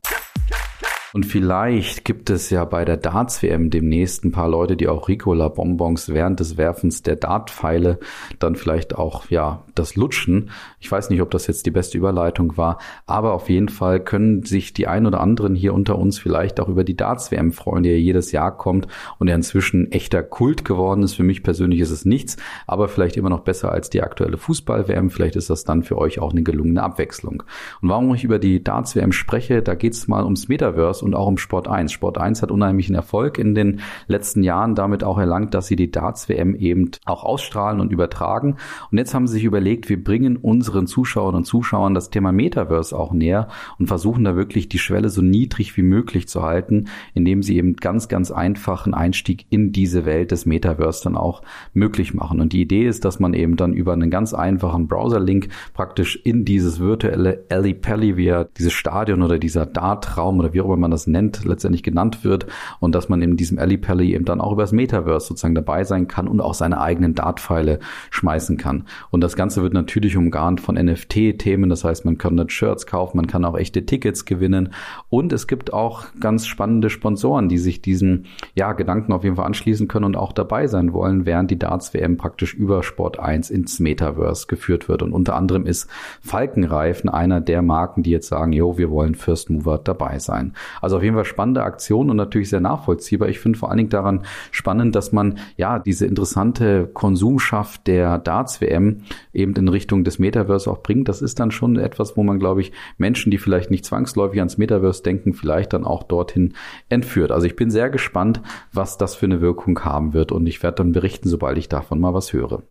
Und 1.16 1.26
vielleicht 1.26 2.04
gibt 2.04 2.30
es 2.30 2.50
ja 2.50 2.66
bei 2.66 2.84
der 2.84 2.98
Darts-WM 2.98 3.70
demnächst 3.70 4.26
ein 4.26 4.34
paar 4.34 4.50
Leute, 4.50 4.76
die 4.76 4.90
auch 4.90 5.08
Ricola-Bonbons 5.08 6.10
während 6.10 6.42
des 6.42 6.58
Werfens 6.58 7.04
der 7.04 7.16
Dartpfeile 7.16 8.00
dann 8.40 8.58
vielleicht 8.58 8.96
auch, 8.96 9.30
ja, 9.30 9.64
das 9.76 9.96
lutschen. 9.96 10.50
Ich 10.82 10.92
weiß 10.92 11.10
nicht, 11.10 11.22
ob 11.22 11.32
das 11.32 11.48
jetzt 11.48 11.66
die 11.66 11.72
beste 11.72 11.98
Überleitung 11.98 12.58
war, 12.58 12.80
aber 13.06 13.32
auf 13.32 13.50
jeden 13.50 13.70
Fall 13.70 14.02
können 14.02 14.44
sich 14.44 14.74
die 14.74 14.88
ein 14.88 15.06
oder 15.06 15.22
anderen 15.22 15.56
hier 15.56 15.74
unter 15.74 15.98
uns 15.98 16.20
vielleicht 16.20 16.60
auch 16.60 16.68
über 16.68 16.84
die 16.84 16.98
Darts-WM 16.98 17.54
freuen, 17.54 17.84
die 17.84 17.92
ja 17.92 17.96
jedes 17.96 18.34
Jahr 18.34 18.58
kommt 18.58 18.88
und 19.18 19.28
der 19.28 19.38
inzwischen 19.38 19.94
echter 19.94 20.22
Kult 20.22 20.66
geworden 20.66 21.02
ist. 21.02 21.14
Für 21.14 21.24
mich 21.24 21.44
persönlich 21.44 21.80
ist 21.80 21.92
es 21.92 22.04
nichts, 22.04 22.36
aber 22.68 22.90
vielleicht 22.90 23.16
immer 23.16 23.30
noch 23.30 23.40
besser 23.40 23.72
als 23.72 23.90
die 23.90 24.02
aktuelle 24.02 24.38
Fußball-WM. 24.38 25.10
Vielleicht 25.10 25.38
ist 25.38 25.50
das 25.50 25.64
dann 25.64 25.84
für 25.84 25.98
euch 25.98 26.20
auch 26.20 26.34
eine 26.34 26.44
gelungene 26.44 26.84
Abwechslung. 26.84 27.44
Und 27.82 27.88
warum 27.88 28.14
ich 28.14 28.26
über 28.26 28.38
die 28.38 28.62
Darts-WM 28.62 29.14
spreche, 29.14 29.62
da 29.62 29.76
geht 29.76 29.94
es 29.94 30.10
mal 30.10 30.26
ums 30.26 30.50
Metaverse 30.50 31.05
und 31.06 31.16
auch 31.16 31.28
um 31.28 31.38
Sport 31.38 31.68
1. 31.68 31.92
Sport 31.92 32.18
1 32.18 32.42
hat 32.42 32.52
unheimlichen 32.52 32.96
Erfolg 32.96 33.38
in 33.38 33.56
den 33.56 33.82
letzten 34.08 34.44
Jahren 34.44 34.76
damit 34.76 35.04
auch 35.04 35.18
erlangt, 35.18 35.54
dass 35.54 35.68
sie 35.68 35.76
die 35.76 35.92
Darts-WM 35.92 36.56
eben 36.56 36.92
auch 37.06 37.24
ausstrahlen 37.24 37.80
und 37.80 37.92
übertragen. 37.92 38.56
Und 38.92 38.98
jetzt 38.98 39.14
haben 39.14 39.28
sie 39.28 39.34
sich 39.34 39.44
überlegt, 39.44 39.90
wir 39.90 40.04
bringen 40.04 40.38
unseren 40.38 40.88
Zuschauern 40.88 41.36
und 41.36 41.46
Zuschauern 41.46 41.94
das 41.94 42.10
Thema 42.10 42.32
Metaverse 42.32 42.98
auch 42.98 43.14
näher 43.14 43.48
und 43.78 43.88
versuchen 43.88 44.24
da 44.24 44.36
wirklich 44.36 44.70
die 44.70 44.80
Schwelle 44.80 45.10
so 45.10 45.22
niedrig 45.22 45.76
wie 45.78 45.84
möglich 45.84 46.28
zu 46.28 46.42
halten, 46.42 46.86
indem 47.14 47.44
sie 47.44 47.58
eben 47.58 47.76
ganz, 47.76 48.08
ganz 48.08 48.32
einfachen 48.32 48.94
Einstieg 48.94 49.46
in 49.50 49.72
diese 49.72 50.06
Welt 50.06 50.32
des 50.32 50.46
Metaverse 50.46 51.04
dann 51.04 51.18
auch 51.18 51.42
möglich 51.74 52.14
machen. 52.14 52.42
Und 52.42 52.54
die 52.54 52.62
Idee 52.62 52.88
ist, 52.88 53.06
dass 53.06 53.20
man 53.20 53.34
eben 53.34 53.58
dann 53.58 53.74
über 53.74 53.94
einen 53.94 54.10
ganz 54.10 54.34
einfachen 54.34 54.88
Browser-Link 54.88 55.50
praktisch 55.74 56.16
in 56.24 56.46
dieses 56.46 56.80
virtuelle 56.80 57.46
Alley 57.50 57.74
Pally, 57.74 58.18
wie 58.18 58.34
dieses 58.58 58.74
Stadion 58.74 59.22
oder 59.22 59.38
dieser 59.38 59.66
Dartraum 59.66 60.40
oder 60.40 60.54
wie 60.54 60.62
auch 60.62 60.74
immer 60.74 60.86
man 60.86 60.92
das 60.96 61.08
nennt, 61.08 61.46
letztendlich 61.46 61.84
genannt 61.84 62.24
wird 62.24 62.48
und 62.80 62.96
dass 62.96 63.10
man 63.10 63.22
in 63.22 63.38
diesem 63.38 63.60
Alley 63.60 63.78
Pally 63.78 64.14
eben 64.14 64.25
dann 64.25 64.42
auch 64.42 64.52
über 64.52 64.64
das 64.64 64.72
Metaverse 64.72 65.28
sozusagen 65.28 65.56
dabei 65.56 65.84
sein 65.84 66.08
kann 66.08 66.28
und 66.28 66.42
auch 66.42 66.54
seine 66.54 66.80
eigenen 66.80 67.16
Dartpfeile 67.16 67.80
schmeißen 68.10 68.58
kann. 68.58 68.86
Und 69.12 69.22
das 69.22 69.36
Ganze 69.36 69.62
wird 69.62 69.74
natürlich 69.74 70.18
umgarnt 70.18 70.62
von 70.62 70.75
NFT-Themen, 70.75 71.70
das 71.70 71.84
heißt, 71.84 72.06
man 72.06 72.18
kann 72.18 72.38
dort 72.38 72.52
Shirts 72.52 72.86
kaufen, 72.86 73.18
man 73.18 73.28
kann 73.28 73.46
auch 73.46 73.58
echte 73.58 73.86
Tickets 73.86 74.25
gewinnen 74.25 74.70
und 75.10 75.34
es 75.34 75.48
gibt 75.48 75.74
auch 75.74 76.06
ganz 76.20 76.48
spannende 76.48 76.90
Sponsoren, 76.90 77.50
die 77.50 77.58
sich 77.58 77.82
diesen 77.82 78.25
ja, 78.54 78.74
Gedanken 78.74 79.12
auf 79.12 79.24
jeden 79.24 79.36
Fall 79.36 79.46
anschließen 79.46 79.88
können 79.88 80.06
und 80.06 80.16
auch 80.16 80.32
dabei 80.32 80.68
sein 80.68 80.94
wollen, 80.94 81.25
während 81.25 81.52
die 81.52 81.60
Darts-WM 81.60 82.18
praktisch 82.18 82.54
über 82.54 82.84
Sport 82.84 83.20
1 83.20 83.50
ins 83.50 83.80
Metaverse 83.80 84.48
geführt 84.48 84.88
wird. 84.88 85.02
Und 85.02 85.14
unter 85.14 85.36
anderem 85.36 85.66
ist 85.66 85.90
Falkenreifen 86.22 87.10
einer 87.10 87.42
der 87.42 87.62
Marken, 87.62 88.04
die 88.04 88.12
jetzt 88.12 88.28
sagen, 88.28 88.54
jo, 88.54 88.78
wir 88.78 88.90
wollen 88.90 89.16
First 89.16 89.50
Mover 89.50 89.80
dabei 89.84 90.20
sein. 90.20 90.54
Also 90.86 90.98
auf 90.98 91.04
jeden 91.04 91.15
Fall 91.15 91.25
spannende 91.25 91.63
Aktion 91.63 92.12
und 92.12 92.15
natürlich 92.15 92.51
sehr 92.51 92.62
nachvollziehbar. 92.62 93.27
Ich 93.27 93.39
finde 93.39 93.58
vor 93.58 93.70
allen 93.70 93.77
Dingen 93.77 93.89
daran 93.89 94.22
spannend, 94.51 94.94
dass 94.94 95.12
man 95.12 95.39
ja 95.58 95.80
diese 95.80 96.06
interessante 96.06 96.86
Konsumschaft 96.94 97.88
der 97.88 98.20
Darts-WM 98.20 99.01
eben 99.34 99.56
in 99.56 99.68
Richtung 99.68 100.04
des 100.04 100.20
Metaverse 100.20 100.70
auch 100.70 100.84
bringt. 100.84 101.10
Das 101.10 101.24
ist 101.24 101.39
dann 101.39 101.50
schon 101.50 101.77
etwas, 101.77 102.15
wo 102.18 102.22
man, 102.22 102.38
glaube 102.38 102.62
ich, 102.62 102.72
Menschen, 103.00 103.32
die 103.32 103.39
vielleicht 103.39 103.72
nicht 103.72 103.84
zwangsläufig 103.84 104.38
ans 104.38 104.60
Metaverse 104.60 105.01
denken, 105.01 105.34
vielleicht 105.34 105.74
dann 105.74 105.86
auch 105.86 106.04
dorthin 106.04 106.54
entführt. 106.88 107.32
Also 107.32 107.48
ich 107.48 107.56
bin 107.56 107.72
sehr 107.72 107.89
gespannt, 107.89 108.44
was 108.72 109.00
das 109.00 109.15
für 109.15 109.25
eine 109.25 109.42
Wirkung 109.42 109.84
haben 109.84 110.13
wird 110.13 110.32
und 110.32 110.46
ich 110.46 110.62
werde 110.62 110.75
dann 110.75 110.92
berichten, 110.92 111.30
sobald 111.30 111.58
ich 111.58 111.68
davon 111.68 112.00
mal 112.00 112.13
was 112.13 112.32
höre. 112.32 112.62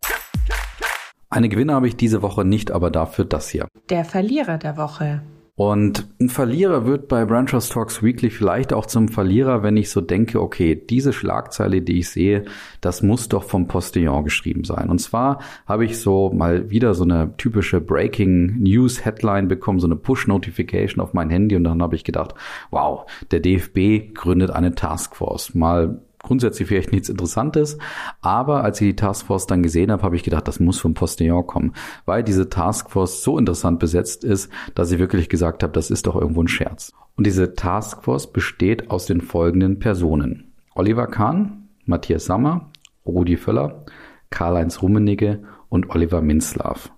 Eine 1.30 1.48
Gewinne 1.48 1.74
habe 1.74 1.88
ich 1.88 1.96
diese 1.96 2.22
Woche 2.22 2.44
nicht, 2.44 2.70
aber 2.70 2.92
dafür 2.92 3.24
das 3.24 3.48
hier. 3.48 3.66
Der 3.90 4.04
Verlierer 4.04 4.56
der 4.56 4.76
Woche. 4.76 5.22
Und 5.56 6.08
ein 6.20 6.30
Verlierer 6.30 6.84
wird 6.84 7.06
bei 7.06 7.24
Branchers 7.24 7.68
Talks 7.68 8.02
Weekly 8.02 8.30
vielleicht 8.30 8.72
auch 8.72 8.86
zum 8.86 9.06
Verlierer, 9.06 9.62
wenn 9.62 9.76
ich 9.76 9.88
so 9.88 10.00
denke, 10.00 10.40
okay, 10.42 10.74
diese 10.74 11.12
Schlagzeile, 11.12 11.80
die 11.80 12.00
ich 12.00 12.10
sehe, 12.10 12.46
das 12.80 13.02
muss 13.02 13.28
doch 13.28 13.44
vom 13.44 13.68
Postillon 13.68 14.24
geschrieben 14.24 14.64
sein. 14.64 14.90
Und 14.90 14.98
zwar 14.98 15.38
habe 15.64 15.84
ich 15.84 16.00
so 16.00 16.32
mal 16.32 16.70
wieder 16.70 16.94
so 16.94 17.04
eine 17.04 17.36
typische 17.36 17.80
Breaking 17.80 18.62
News 18.64 19.04
Headline 19.04 19.46
bekommen, 19.46 19.78
so 19.78 19.86
eine 19.86 19.94
Push 19.94 20.26
Notification 20.26 21.00
auf 21.00 21.14
mein 21.14 21.30
Handy 21.30 21.54
und 21.54 21.62
dann 21.62 21.80
habe 21.80 21.94
ich 21.94 22.02
gedacht, 22.02 22.34
wow, 22.72 23.08
der 23.30 23.38
DFB 23.38 24.12
gründet 24.12 24.50
eine 24.50 24.74
Taskforce. 24.74 25.54
Mal 25.54 26.00
grundsätzlich 26.24 26.68
vielleicht 26.68 26.92
nichts 26.92 27.08
Interessantes, 27.08 27.78
aber 28.20 28.64
als 28.64 28.80
ich 28.80 28.88
die 28.88 28.96
Taskforce 28.96 29.46
dann 29.46 29.62
gesehen 29.62 29.92
habe, 29.92 30.02
habe 30.02 30.16
ich 30.16 30.22
gedacht, 30.22 30.48
das 30.48 30.60
muss 30.60 30.80
vom 30.80 30.94
Postillon 30.94 31.46
kommen, 31.46 31.72
weil 32.04 32.24
diese 32.24 32.48
Taskforce 32.48 33.22
so 33.22 33.38
interessant 33.38 33.78
besetzt 33.78 34.24
ist, 34.24 34.50
dass 34.74 34.90
ich 34.90 34.98
wirklich 34.98 35.28
gesagt 35.28 35.62
habe, 35.62 35.72
das 35.72 35.90
ist 35.90 36.06
doch 36.06 36.16
irgendwo 36.16 36.42
ein 36.42 36.48
Scherz. 36.48 36.92
Und 37.16 37.26
diese 37.26 37.54
Taskforce 37.54 38.32
besteht 38.32 38.90
aus 38.90 39.06
den 39.06 39.20
folgenden 39.20 39.78
Personen. 39.78 40.52
Oliver 40.74 41.06
Kahn, 41.06 41.68
Matthias 41.84 42.24
Sammer, 42.24 42.70
Rudi 43.06 43.36
Völler, 43.36 43.84
Karl-Heinz 44.30 44.82
Rummenigge 44.82 45.44
und 45.68 45.90
Oliver 45.90 46.22
Minzlaff. 46.22 46.90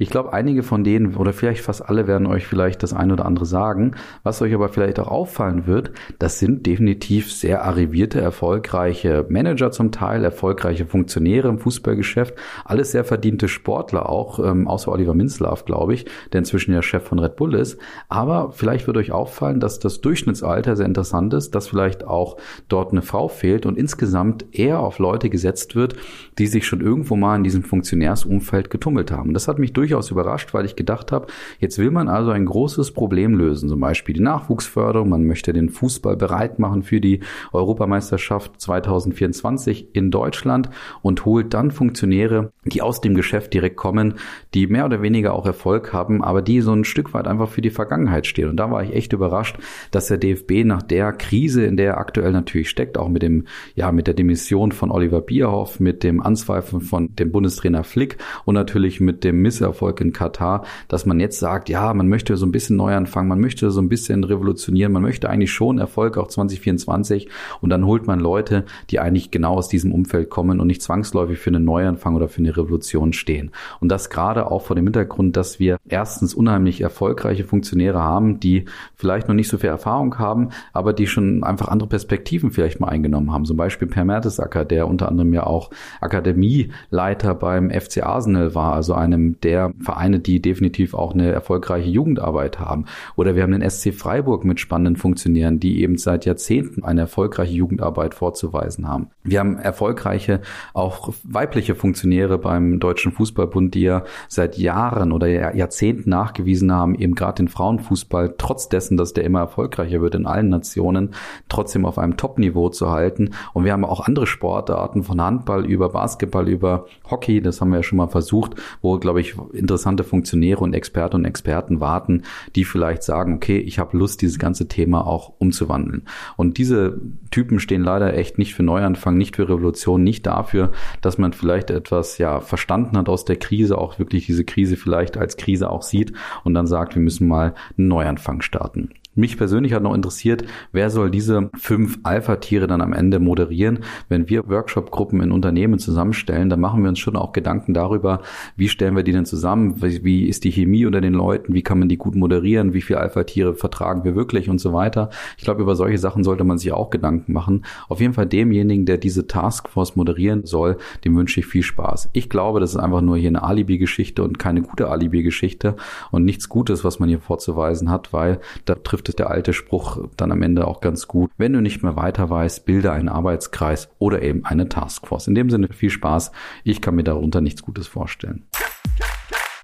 Ich 0.00 0.08
glaube, 0.08 0.32
einige 0.32 0.62
von 0.62 0.82
denen 0.82 1.14
oder 1.14 1.34
vielleicht 1.34 1.60
fast 1.60 1.86
alle 1.86 2.06
werden 2.06 2.26
euch 2.26 2.46
vielleicht 2.46 2.82
das 2.82 2.94
eine 2.94 3.12
oder 3.12 3.26
andere 3.26 3.44
sagen. 3.44 3.96
Was 4.22 4.40
euch 4.40 4.54
aber 4.54 4.70
vielleicht 4.70 4.98
auch 4.98 5.08
auffallen 5.08 5.66
wird, 5.66 5.90
das 6.18 6.38
sind 6.38 6.64
definitiv 6.64 7.30
sehr 7.30 7.66
arrivierte, 7.66 8.18
erfolgreiche 8.18 9.26
Manager 9.28 9.70
zum 9.72 9.92
Teil, 9.92 10.24
erfolgreiche 10.24 10.86
Funktionäre 10.86 11.48
im 11.48 11.58
Fußballgeschäft, 11.58 12.34
alles 12.64 12.92
sehr 12.92 13.04
verdiente 13.04 13.46
Sportler 13.46 14.08
auch, 14.08 14.38
ähm, 14.38 14.68
außer 14.68 14.90
Oliver 14.90 15.12
Minzlaff, 15.12 15.66
glaube 15.66 15.92
ich, 15.92 16.06
der 16.32 16.38
inzwischen 16.38 16.72
ja 16.72 16.80
Chef 16.80 17.04
von 17.04 17.18
Red 17.18 17.36
Bull 17.36 17.54
ist. 17.54 17.78
Aber 18.08 18.52
vielleicht 18.52 18.86
wird 18.86 18.96
euch 18.96 19.12
auffallen, 19.12 19.60
dass 19.60 19.80
das 19.80 20.00
Durchschnittsalter 20.00 20.76
sehr 20.76 20.86
interessant 20.86 21.34
ist, 21.34 21.54
dass 21.54 21.68
vielleicht 21.68 22.06
auch 22.06 22.38
dort 22.68 22.92
eine 22.92 23.02
Frau 23.02 23.28
fehlt 23.28 23.66
und 23.66 23.76
insgesamt 23.76 24.46
eher 24.52 24.80
auf 24.80 24.98
Leute 24.98 25.28
gesetzt 25.28 25.76
wird, 25.76 25.94
die 26.38 26.46
sich 26.46 26.66
schon 26.66 26.80
irgendwo 26.80 27.16
mal 27.16 27.36
in 27.36 27.44
diesem 27.44 27.64
Funktionärsumfeld 27.64 28.70
getummelt 28.70 29.12
haben. 29.12 29.34
Das 29.34 29.46
hat 29.46 29.58
mich 29.58 29.74
durch 29.74 29.89
durchaus 29.90 30.10
überrascht, 30.10 30.54
weil 30.54 30.64
ich 30.64 30.76
gedacht 30.76 31.10
habe, 31.10 31.26
jetzt 31.58 31.78
will 31.78 31.90
man 31.90 32.08
also 32.08 32.30
ein 32.30 32.46
großes 32.46 32.92
Problem 32.92 33.34
lösen, 33.34 33.68
zum 33.68 33.80
Beispiel 33.80 34.14
die 34.14 34.22
Nachwuchsförderung. 34.22 35.08
Man 35.08 35.24
möchte 35.24 35.52
den 35.52 35.68
Fußball 35.68 36.16
bereit 36.16 36.58
machen 36.58 36.82
für 36.82 37.00
die 37.00 37.20
Europameisterschaft 37.52 38.60
2024 38.60 39.88
in 39.92 40.10
Deutschland 40.10 40.70
und 41.02 41.24
holt 41.24 41.52
dann 41.54 41.72
Funktionäre, 41.72 42.52
die 42.64 42.82
aus 42.82 43.00
dem 43.00 43.14
Geschäft 43.14 43.52
direkt 43.52 43.76
kommen, 43.76 44.14
die 44.54 44.68
mehr 44.68 44.84
oder 44.84 45.02
weniger 45.02 45.34
auch 45.34 45.46
Erfolg 45.46 45.92
haben, 45.92 46.22
aber 46.22 46.40
die 46.40 46.60
so 46.60 46.72
ein 46.72 46.84
Stück 46.84 47.12
weit 47.12 47.26
einfach 47.26 47.48
für 47.48 47.62
die 47.62 47.70
Vergangenheit 47.70 48.26
stehen. 48.26 48.48
Und 48.48 48.56
da 48.56 48.70
war 48.70 48.84
ich 48.84 48.94
echt 48.94 49.12
überrascht, 49.12 49.56
dass 49.90 50.06
der 50.06 50.18
DFB 50.18 50.64
nach 50.64 50.82
der 50.82 51.12
Krise, 51.12 51.64
in 51.64 51.76
der 51.76 51.90
er 51.90 51.98
aktuell 51.98 52.30
natürlich 52.30 52.70
steckt, 52.70 52.96
auch 52.96 53.08
mit 53.08 53.22
dem, 53.22 53.46
ja, 53.74 53.90
mit 53.90 54.06
der 54.06 54.14
Demission 54.14 54.70
von 54.70 54.92
Oliver 54.92 55.20
Bierhoff, 55.20 55.80
mit 55.80 56.04
dem 56.04 56.20
Anzweifeln 56.20 56.80
von 56.80 57.16
dem 57.16 57.32
Bundestrainer 57.32 57.82
Flick 57.82 58.18
und 58.44 58.54
natürlich 58.54 59.00
mit 59.00 59.24
dem 59.24 59.42
Misserfolg 59.42 59.79
Erfolg 59.80 60.02
in 60.02 60.12
Katar, 60.12 60.64
dass 60.88 61.06
man 61.06 61.20
jetzt 61.20 61.38
sagt, 61.38 61.70
ja, 61.70 61.94
man 61.94 62.06
möchte 62.06 62.36
so 62.36 62.44
ein 62.44 62.52
bisschen 62.52 62.76
neu 62.76 62.94
anfangen, 62.94 63.28
man 63.28 63.40
möchte 63.40 63.70
so 63.70 63.80
ein 63.80 63.88
bisschen 63.88 64.24
revolutionieren, 64.24 64.92
man 64.92 65.00
möchte 65.00 65.30
eigentlich 65.30 65.52
schon 65.52 65.78
Erfolg 65.78 66.18
auch 66.18 66.28
2024 66.28 67.28
und 67.62 67.70
dann 67.70 67.86
holt 67.86 68.06
man 68.06 68.20
Leute, 68.20 68.66
die 68.90 69.00
eigentlich 69.00 69.30
genau 69.30 69.54
aus 69.54 69.68
diesem 69.68 69.92
Umfeld 69.92 70.28
kommen 70.28 70.60
und 70.60 70.66
nicht 70.66 70.82
zwangsläufig 70.82 71.38
für 71.38 71.48
einen 71.48 71.64
Neuanfang 71.64 72.14
oder 72.14 72.28
für 72.28 72.40
eine 72.40 72.54
Revolution 72.54 73.14
stehen. 73.14 73.52
Und 73.80 73.88
das 73.88 74.10
gerade 74.10 74.50
auch 74.50 74.60
vor 74.60 74.76
dem 74.76 74.84
Hintergrund, 74.84 75.38
dass 75.38 75.58
wir 75.58 75.78
erstens 75.88 76.34
unheimlich 76.34 76.82
erfolgreiche 76.82 77.44
Funktionäre 77.44 78.02
haben, 78.02 78.38
die 78.38 78.66
vielleicht 78.96 79.28
noch 79.28 79.34
nicht 79.34 79.48
so 79.48 79.56
viel 79.56 79.70
Erfahrung 79.70 80.18
haben, 80.18 80.50
aber 80.74 80.92
die 80.92 81.06
schon 81.06 81.42
einfach 81.42 81.68
andere 81.68 81.88
Perspektiven 81.88 82.50
vielleicht 82.50 82.80
mal 82.80 82.88
eingenommen 82.88 83.32
haben. 83.32 83.46
Zum 83.46 83.56
Beispiel 83.56 83.88
Per 83.88 84.04
Mertesacker, 84.04 84.66
der 84.66 84.86
unter 84.86 85.08
anderem 85.08 85.32
ja 85.32 85.46
auch 85.46 85.70
Akademieleiter 86.02 87.34
beim 87.34 87.70
FC 87.70 88.02
Arsenal 88.02 88.54
war, 88.54 88.74
also 88.74 88.92
einem 88.92 89.40
der 89.40 89.69
Vereine, 89.80 90.20
die 90.20 90.40
definitiv 90.40 90.94
auch 90.94 91.14
eine 91.14 91.30
erfolgreiche 91.30 91.88
Jugendarbeit 91.88 92.58
haben. 92.58 92.86
Oder 93.16 93.36
wir 93.36 93.42
haben 93.42 93.52
den 93.52 93.68
SC 93.68 93.94
Freiburg 93.94 94.44
mit 94.44 94.60
spannenden 94.60 94.96
Funktionären, 94.96 95.60
die 95.60 95.82
eben 95.82 95.98
seit 95.98 96.26
Jahrzehnten 96.26 96.84
eine 96.84 97.02
erfolgreiche 97.02 97.54
Jugendarbeit 97.54 98.14
vorzuweisen 98.14 98.88
haben. 98.88 99.08
Wir 99.22 99.40
haben 99.40 99.58
erfolgreiche, 99.58 100.40
auch 100.74 101.12
weibliche 101.22 101.74
Funktionäre 101.74 102.38
beim 102.38 102.80
Deutschen 102.80 103.12
Fußballbund, 103.12 103.74
die 103.74 103.82
ja 103.82 104.04
seit 104.28 104.58
Jahren 104.58 105.12
oder 105.12 105.54
Jahrzehnten 105.54 106.10
nachgewiesen 106.10 106.72
haben, 106.72 106.94
eben 106.94 107.14
gerade 107.14 107.36
den 107.36 107.48
Frauenfußball, 107.48 108.34
trotz 108.38 108.68
dessen, 108.68 108.96
dass 108.96 109.12
der 109.12 109.24
immer 109.24 109.40
erfolgreicher 109.40 110.00
wird 110.00 110.14
in 110.14 110.26
allen 110.26 110.48
Nationen, 110.48 111.10
trotzdem 111.48 111.84
auf 111.84 111.98
einem 111.98 112.16
Top-Niveau 112.16 112.68
zu 112.68 112.90
halten. 112.90 113.30
Und 113.52 113.64
wir 113.64 113.72
haben 113.72 113.84
auch 113.84 114.06
andere 114.06 114.26
Sportarten 114.26 115.02
von 115.02 115.20
Handball 115.20 115.66
über 115.66 115.90
Basketball, 115.90 116.48
über 116.48 116.86
Hockey, 117.10 117.40
das 117.40 117.60
haben 117.60 117.70
wir 117.70 117.76
ja 117.76 117.82
schon 117.82 117.98
mal 117.98 118.08
versucht, 118.08 118.54
wo, 118.82 118.98
glaube 118.98 119.20
ich, 119.20 119.34
interessante 119.52 120.04
Funktionäre 120.04 120.60
und 120.60 120.74
Experten 120.74 121.16
und 121.16 121.24
Experten 121.24 121.80
warten, 121.80 122.22
die 122.56 122.64
vielleicht 122.64 123.02
sagen, 123.02 123.34
okay, 123.34 123.58
ich 123.58 123.78
habe 123.78 123.96
Lust, 123.96 124.22
dieses 124.22 124.38
ganze 124.38 124.68
Thema 124.68 125.06
auch 125.06 125.32
umzuwandeln. 125.38 126.02
Und 126.36 126.58
diese 126.58 127.00
Typen 127.30 127.60
stehen 127.60 127.82
leider 127.82 128.14
echt 128.14 128.38
nicht 128.38 128.54
für 128.54 128.62
Neuanfang, 128.62 129.16
nicht 129.16 129.36
für 129.36 129.48
Revolution, 129.48 130.02
nicht 130.02 130.26
dafür, 130.26 130.72
dass 131.00 131.18
man 131.18 131.32
vielleicht 131.32 131.70
etwas 131.70 132.18
ja 132.18 132.40
verstanden 132.40 132.96
hat 132.96 133.08
aus 133.08 133.24
der 133.24 133.36
Krise, 133.36 133.78
auch 133.78 133.98
wirklich 133.98 134.26
diese 134.26 134.44
Krise 134.44 134.76
vielleicht 134.76 135.16
als 135.16 135.36
Krise 135.36 135.70
auch 135.70 135.82
sieht 135.82 136.12
und 136.44 136.54
dann 136.54 136.66
sagt, 136.66 136.94
wir 136.94 137.02
müssen 137.02 137.28
mal 137.28 137.54
einen 137.76 137.88
Neuanfang 137.88 138.42
starten. 138.42 138.90
Mich 139.20 139.36
persönlich 139.36 139.74
hat 139.74 139.82
noch 139.82 139.94
interessiert, 139.94 140.44
wer 140.72 140.88
soll 140.88 141.10
diese 141.10 141.50
fünf 141.58 141.98
Alpha-Tiere 142.04 142.66
dann 142.66 142.80
am 142.80 142.94
Ende 142.94 143.18
moderieren? 143.18 143.80
Wenn 144.08 144.30
wir 144.30 144.48
Workshop-Gruppen 144.48 145.20
in 145.20 145.30
Unternehmen 145.30 145.78
zusammenstellen, 145.78 146.48
dann 146.48 146.58
machen 146.58 146.82
wir 146.82 146.88
uns 146.88 147.00
schon 147.00 147.16
auch 147.16 147.32
Gedanken 147.32 147.74
darüber, 147.74 148.22
wie 148.56 148.70
stellen 148.70 148.96
wir 148.96 149.02
die 149.02 149.12
denn 149.12 149.26
zusammen? 149.26 149.82
Wie 149.82 150.26
ist 150.26 150.44
die 150.44 150.52
Chemie 150.52 150.86
unter 150.86 151.02
den 151.02 151.12
Leuten? 151.12 151.52
Wie 151.52 151.60
kann 151.60 151.78
man 151.78 151.90
die 151.90 151.98
gut 151.98 152.14
moderieren? 152.14 152.72
Wie 152.72 152.80
viele 152.80 152.98
Alpha-Tiere 153.00 153.54
vertragen 153.54 154.04
wir 154.04 154.16
wirklich 154.16 154.48
und 154.48 154.58
so 154.58 154.72
weiter? 154.72 155.10
Ich 155.36 155.44
glaube, 155.44 155.60
über 155.60 155.76
solche 155.76 155.98
Sachen 155.98 156.24
sollte 156.24 156.44
man 156.44 156.56
sich 156.56 156.72
auch 156.72 156.88
Gedanken 156.88 157.34
machen. 157.34 157.66
Auf 157.90 158.00
jeden 158.00 158.14
Fall 158.14 158.26
demjenigen, 158.26 158.86
der 158.86 158.96
diese 158.96 159.26
Taskforce 159.26 159.96
moderieren 159.96 160.46
soll, 160.46 160.78
dem 161.04 161.14
wünsche 161.14 161.40
ich 161.40 161.46
viel 161.46 161.62
Spaß. 161.62 162.08
Ich 162.14 162.30
glaube, 162.30 162.58
das 162.58 162.70
ist 162.70 162.76
einfach 162.76 163.02
nur 163.02 163.18
hier 163.18 163.28
eine 163.28 163.42
Alibi-Geschichte 163.42 164.22
und 164.22 164.38
keine 164.38 164.62
gute 164.62 164.88
Alibi-Geschichte 164.88 165.76
und 166.10 166.24
nichts 166.24 166.48
Gutes, 166.48 166.84
was 166.84 167.00
man 167.00 167.10
hier 167.10 167.20
vorzuweisen 167.20 167.90
hat, 167.90 168.14
weil 168.14 168.40
da 168.64 168.76
trifft 168.76 169.09
der 169.18 169.30
alte 169.30 169.52
Spruch 169.52 170.08
dann 170.16 170.32
am 170.32 170.42
Ende 170.42 170.66
auch 170.66 170.80
ganz 170.80 171.08
gut. 171.08 171.30
Wenn 171.36 171.52
du 171.52 171.60
nicht 171.60 171.82
mehr 171.82 171.96
weiter 171.96 172.30
weißt, 172.30 172.64
bilde 172.64 172.92
einen 172.92 173.08
Arbeitskreis 173.08 173.90
oder 173.98 174.22
eben 174.22 174.44
eine 174.44 174.68
Taskforce. 174.68 175.28
In 175.28 175.34
dem 175.34 175.50
Sinne 175.50 175.68
viel 175.72 175.90
Spaß. 175.90 176.32
Ich 176.64 176.80
kann 176.80 176.94
mir 176.94 177.04
darunter 177.04 177.40
nichts 177.40 177.62
Gutes 177.62 177.86
vorstellen. 177.86 178.46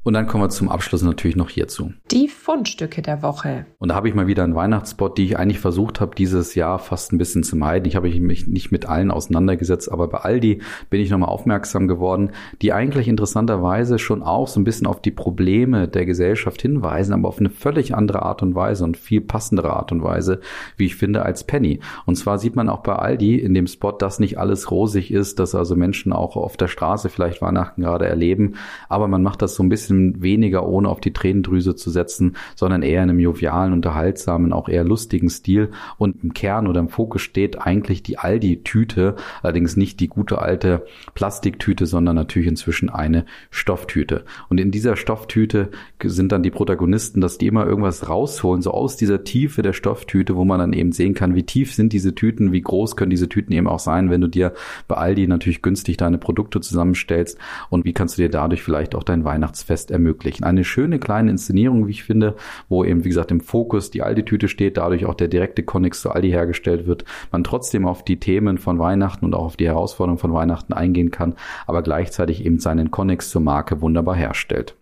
Und 0.07 0.13
dann 0.13 0.29
kommen 0.29 0.45
wir 0.45 0.51
zum 0.51 0.69
Abschluss 0.69 1.03
natürlich 1.03 1.35
noch 1.35 1.51
hierzu. 1.51 1.93
Die 2.13 2.29
Fundstücke 2.29 3.03
der 3.03 3.23
Woche. 3.23 3.67
Und 3.79 3.89
da 3.89 3.97
habe 3.97 4.09
ich 4.09 4.15
mal 4.15 4.29
wieder 4.29 4.45
einen 4.45 4.55
Weihnachtsspot, 4.55 5.19
die 5.19 5.25
ich 5.25 5.37
eigentlich 5.37 5.59
versucht 5.59 6.01
habe, 6.01 6.15
dieses 6.15 6.55
Jahr 6.55 6.79
fast 6.79 7.13
ein 7.13 7.19
bisschen 7.19 7.43
zu 7.43 7.57
meiden. 7.57 7.89
Ich 7.89 7.97
habe 7.97 8.09
mich 8.21 8.47
nicht 8.47 8.71
mit 8.71 8.87
allen 8.87 9.11
auseinandergesetzt, 9.11 9.91
aber 9.91 10.07
bei 10.07 10.19
Aldi 10.19 10.63
bin 10.91 11.01
ich 11.01 11.11
nochmal 11.11 11.31
aufmerksam 11.31 11.89
geworden, 11.89 12.31
die 12.63 12.73
eigentlich 12.73 13.09
interessanterweise 13.09 13.99
schon 13.99 14.23
auch 14.23 14.47
so 14.47 14.61
ein 14.61 14.65
bisschen 14.65 14.87
auf 14.87 15.03
die 15.03 15.11
Probleme 15.11 15.89
der 15.89 16.07
Gesellschaft 16.07 16.63
hinweisen, 16.63 17.13
aber 17.13 17.27
auf 17.27 17.41
eine 17.41 17.51
völlig 17.51 17.93
andere 17.93 18.23
Art 18.23 18.45
und 18.45 18.55
Weise 18.55 18.85
und 18.85 18.97
viel 18.97 19.23
passendere 19.23 19.73
Art 19.73 19.91
und 19.91 20.05
Weise, 20.05 20.39
wie 20.77 20.87
ich 20.87 20.95
finde, 20.95 21.25
als 21.25 21.43
Penny. 21.43 21.81
Und 22.05 22.15
zwar 22.15 22.39
sieht 22.39 22.55
man 22.55 22.69
auch 22.69 22.85
bei 22.85 22.95
Aldi 22.95 23.41
in 23.41 23.55
dem 23.55 23.67
Spot, 23.67 23.91
dass 23.91 24.21
nicht 24.21 24.39
alles 24.39 24.71
rosig 24.71 25.13
ist, 25.13 25.41
dass 25.41 25.57
also 25.57 25.75
Menschen 25.75 26.13
auch 26.13 26.37
auf 26.37 26.57
der 26.57 26.69
Straße 26.69 27.09
vielleicht 27.09 27.43
Weihnachten 27.43 27.83
gerade 27.83 28.07
erleben, 28.07 28.55
aber 28.89 29.09
man 29.09 29.25
macht 29.25 29.43
das 29.43 29.57
so 29.57 29.65
ein 29.65 29.69
bisschen 29.69 29.96
bisschen 29.97 30.23
weniger 30.23 30.67
ohne 30.67 30.89
auf 30.89 31.01
die 31.01 31.13
Tränendrüse 31.13 31.75
zu 31.75 31.91
setzen, 31.91 32.37
sondern 32.55 32.83
eher 32.83 33.03
in 33.03 33.11
einem 33.11 33.21
jovialen, 33.21 33.73
unterhaltsamen, 33.73 34.53
auch 34.53 34.69
eher 34.69 34.85
lustigen 34.85 35.31
Stil. 35.31 35.71
Und 35.99 36.23
im 36.23 36.35
Kern 36.35 36.67
oder 36.67 36.81
im 36.81 36.89
Fokus 36.89 37.23
steht 37.23 37.61
eigentlich 37.61 38.03
die 38.03 38.19
Aldi-Tüte, 38.19 39.17
allerdings 39.43 39.77
nicht 39.77 40.01
die 40.01 40.09
gute 40.09 40.41
alte 40.41 40.87
Plastiktüte, 41.15 41.87
sondern 41.87 42.17
natürlich 42.17 42.49
inzwischen 42.49 42.91
eine 42.91 43.25
Stofftüte. 43.51 44.25
Und 44.49 44.59
in 44.61 44.71
dieser 44.71 44.97
Stofftüte 44.97 45.71
sind 46.03 46.33
dann 46.33 46.43
die 46.43 46.51
Protagonisten, 46.51 47.21
dass 47.21 47.39
die 47.39 47.47
immer 47.47 47.67
irgendwas 47.67 48.09
rausholen, 48.09 48.63
so 48.63 48.71
aus 48.73 48.97
dieser 48.97 49.25
Tiefe 49.25 49.63
der 49.63 49.73
Stofftüte, 49.73 50.37
wo 50.37 50.45
man 50.45 50.59
dann 50.59 50.73
eben 50.73 50.93
sehen 50.93 51.15
kann, 51.15 51.35
wie 51.35 51.43
tief 51.43 51.75
sind 51.75 51.93
diese 51.93 52.15
Tüten, 52.15 52.53
wie 52.53 52.61
groß 52.61 52.97
können 52.97 53.11
diese 53.11 53.29
Tüten 53.29 53.53
eben 53.53 53.69
auch 53.69 53.79
sein, 53.79 54.11
wenn 54.11 54.21
du 54.21 54.29
dir 54.29 54.53
bei 54.89 54.97
Aldi 54.97 55.27
natürlich 55.27 55.63
günstig 55.63 55.97
deine 55.97 56.19
Produkte 56.19 56.61
zusammenstellst 56.61 57.39
und 57.71 57.85
wie 57.85 57.93
kannst 57.93 58.19
du 58.19 58.23
dir 58.23 58.29
dadurch 58.29 58.63
vielleicht 58.63 58.95
auch 58.95 59.05
dein 59.05 59.25
Weihnachtsfest 59.25 59.86
Fest 59.87 59.91
ermöglichen. 59.91 60.45
Eine 60.45 60.65
schöne 60.65 60.99
kleine 60.99 61.31
Inszenierung, 61.31 61.87
wie 61.87 61.93
ich 61.93 62.05
finde, 62.05 62.35
wo 62.69 62.85
eben, 62.85 63.05
wie 63.05 63.09
gesagt, 63.09 63.31
im 63.31 63.41
Fokus 63.41 63.91
die 63.91 64.03
Aldi-Tüte 64.03 64.49
steht, 64.49 64.77
dadurch 64.77 65.07
auch 65.07 65.15
der 65.15 65.29
direkte 65.29 65.63
Konnex 65.63 66.01
zu 66.01 66.11
Aldi 66.11 66.31
hergestellt 66.31 66.87
wird, 66.87 67.05
man 67.33 67.45
trotzdem 67.45 67.87
auf 67.87 68.05
die 68.05 68.19
Themen 68.19 68.59
von 68.59 68.79
Weihnachten 68.79 69.25
und 69.25 69.35
auch 69.35 69.45
auf 69.45 69.57
die 69.57 69.67
Herausforderungen 69.67 70.19
von 70.19 70.33
Weihnachten 70.33 70.73
eingehen 70.73 71.11
kann, 71.11 71.35
aber 71.67 71.83
gleichzeitig 71.83 72.45
eben 72.45 72.59
seinen 72.59 72.91
Konnex 72.91 73.31
zur 73.31 73.43
Marke 73.43 73.81
wunderbar 73.81 74.17
herstellt. 74.17 74.77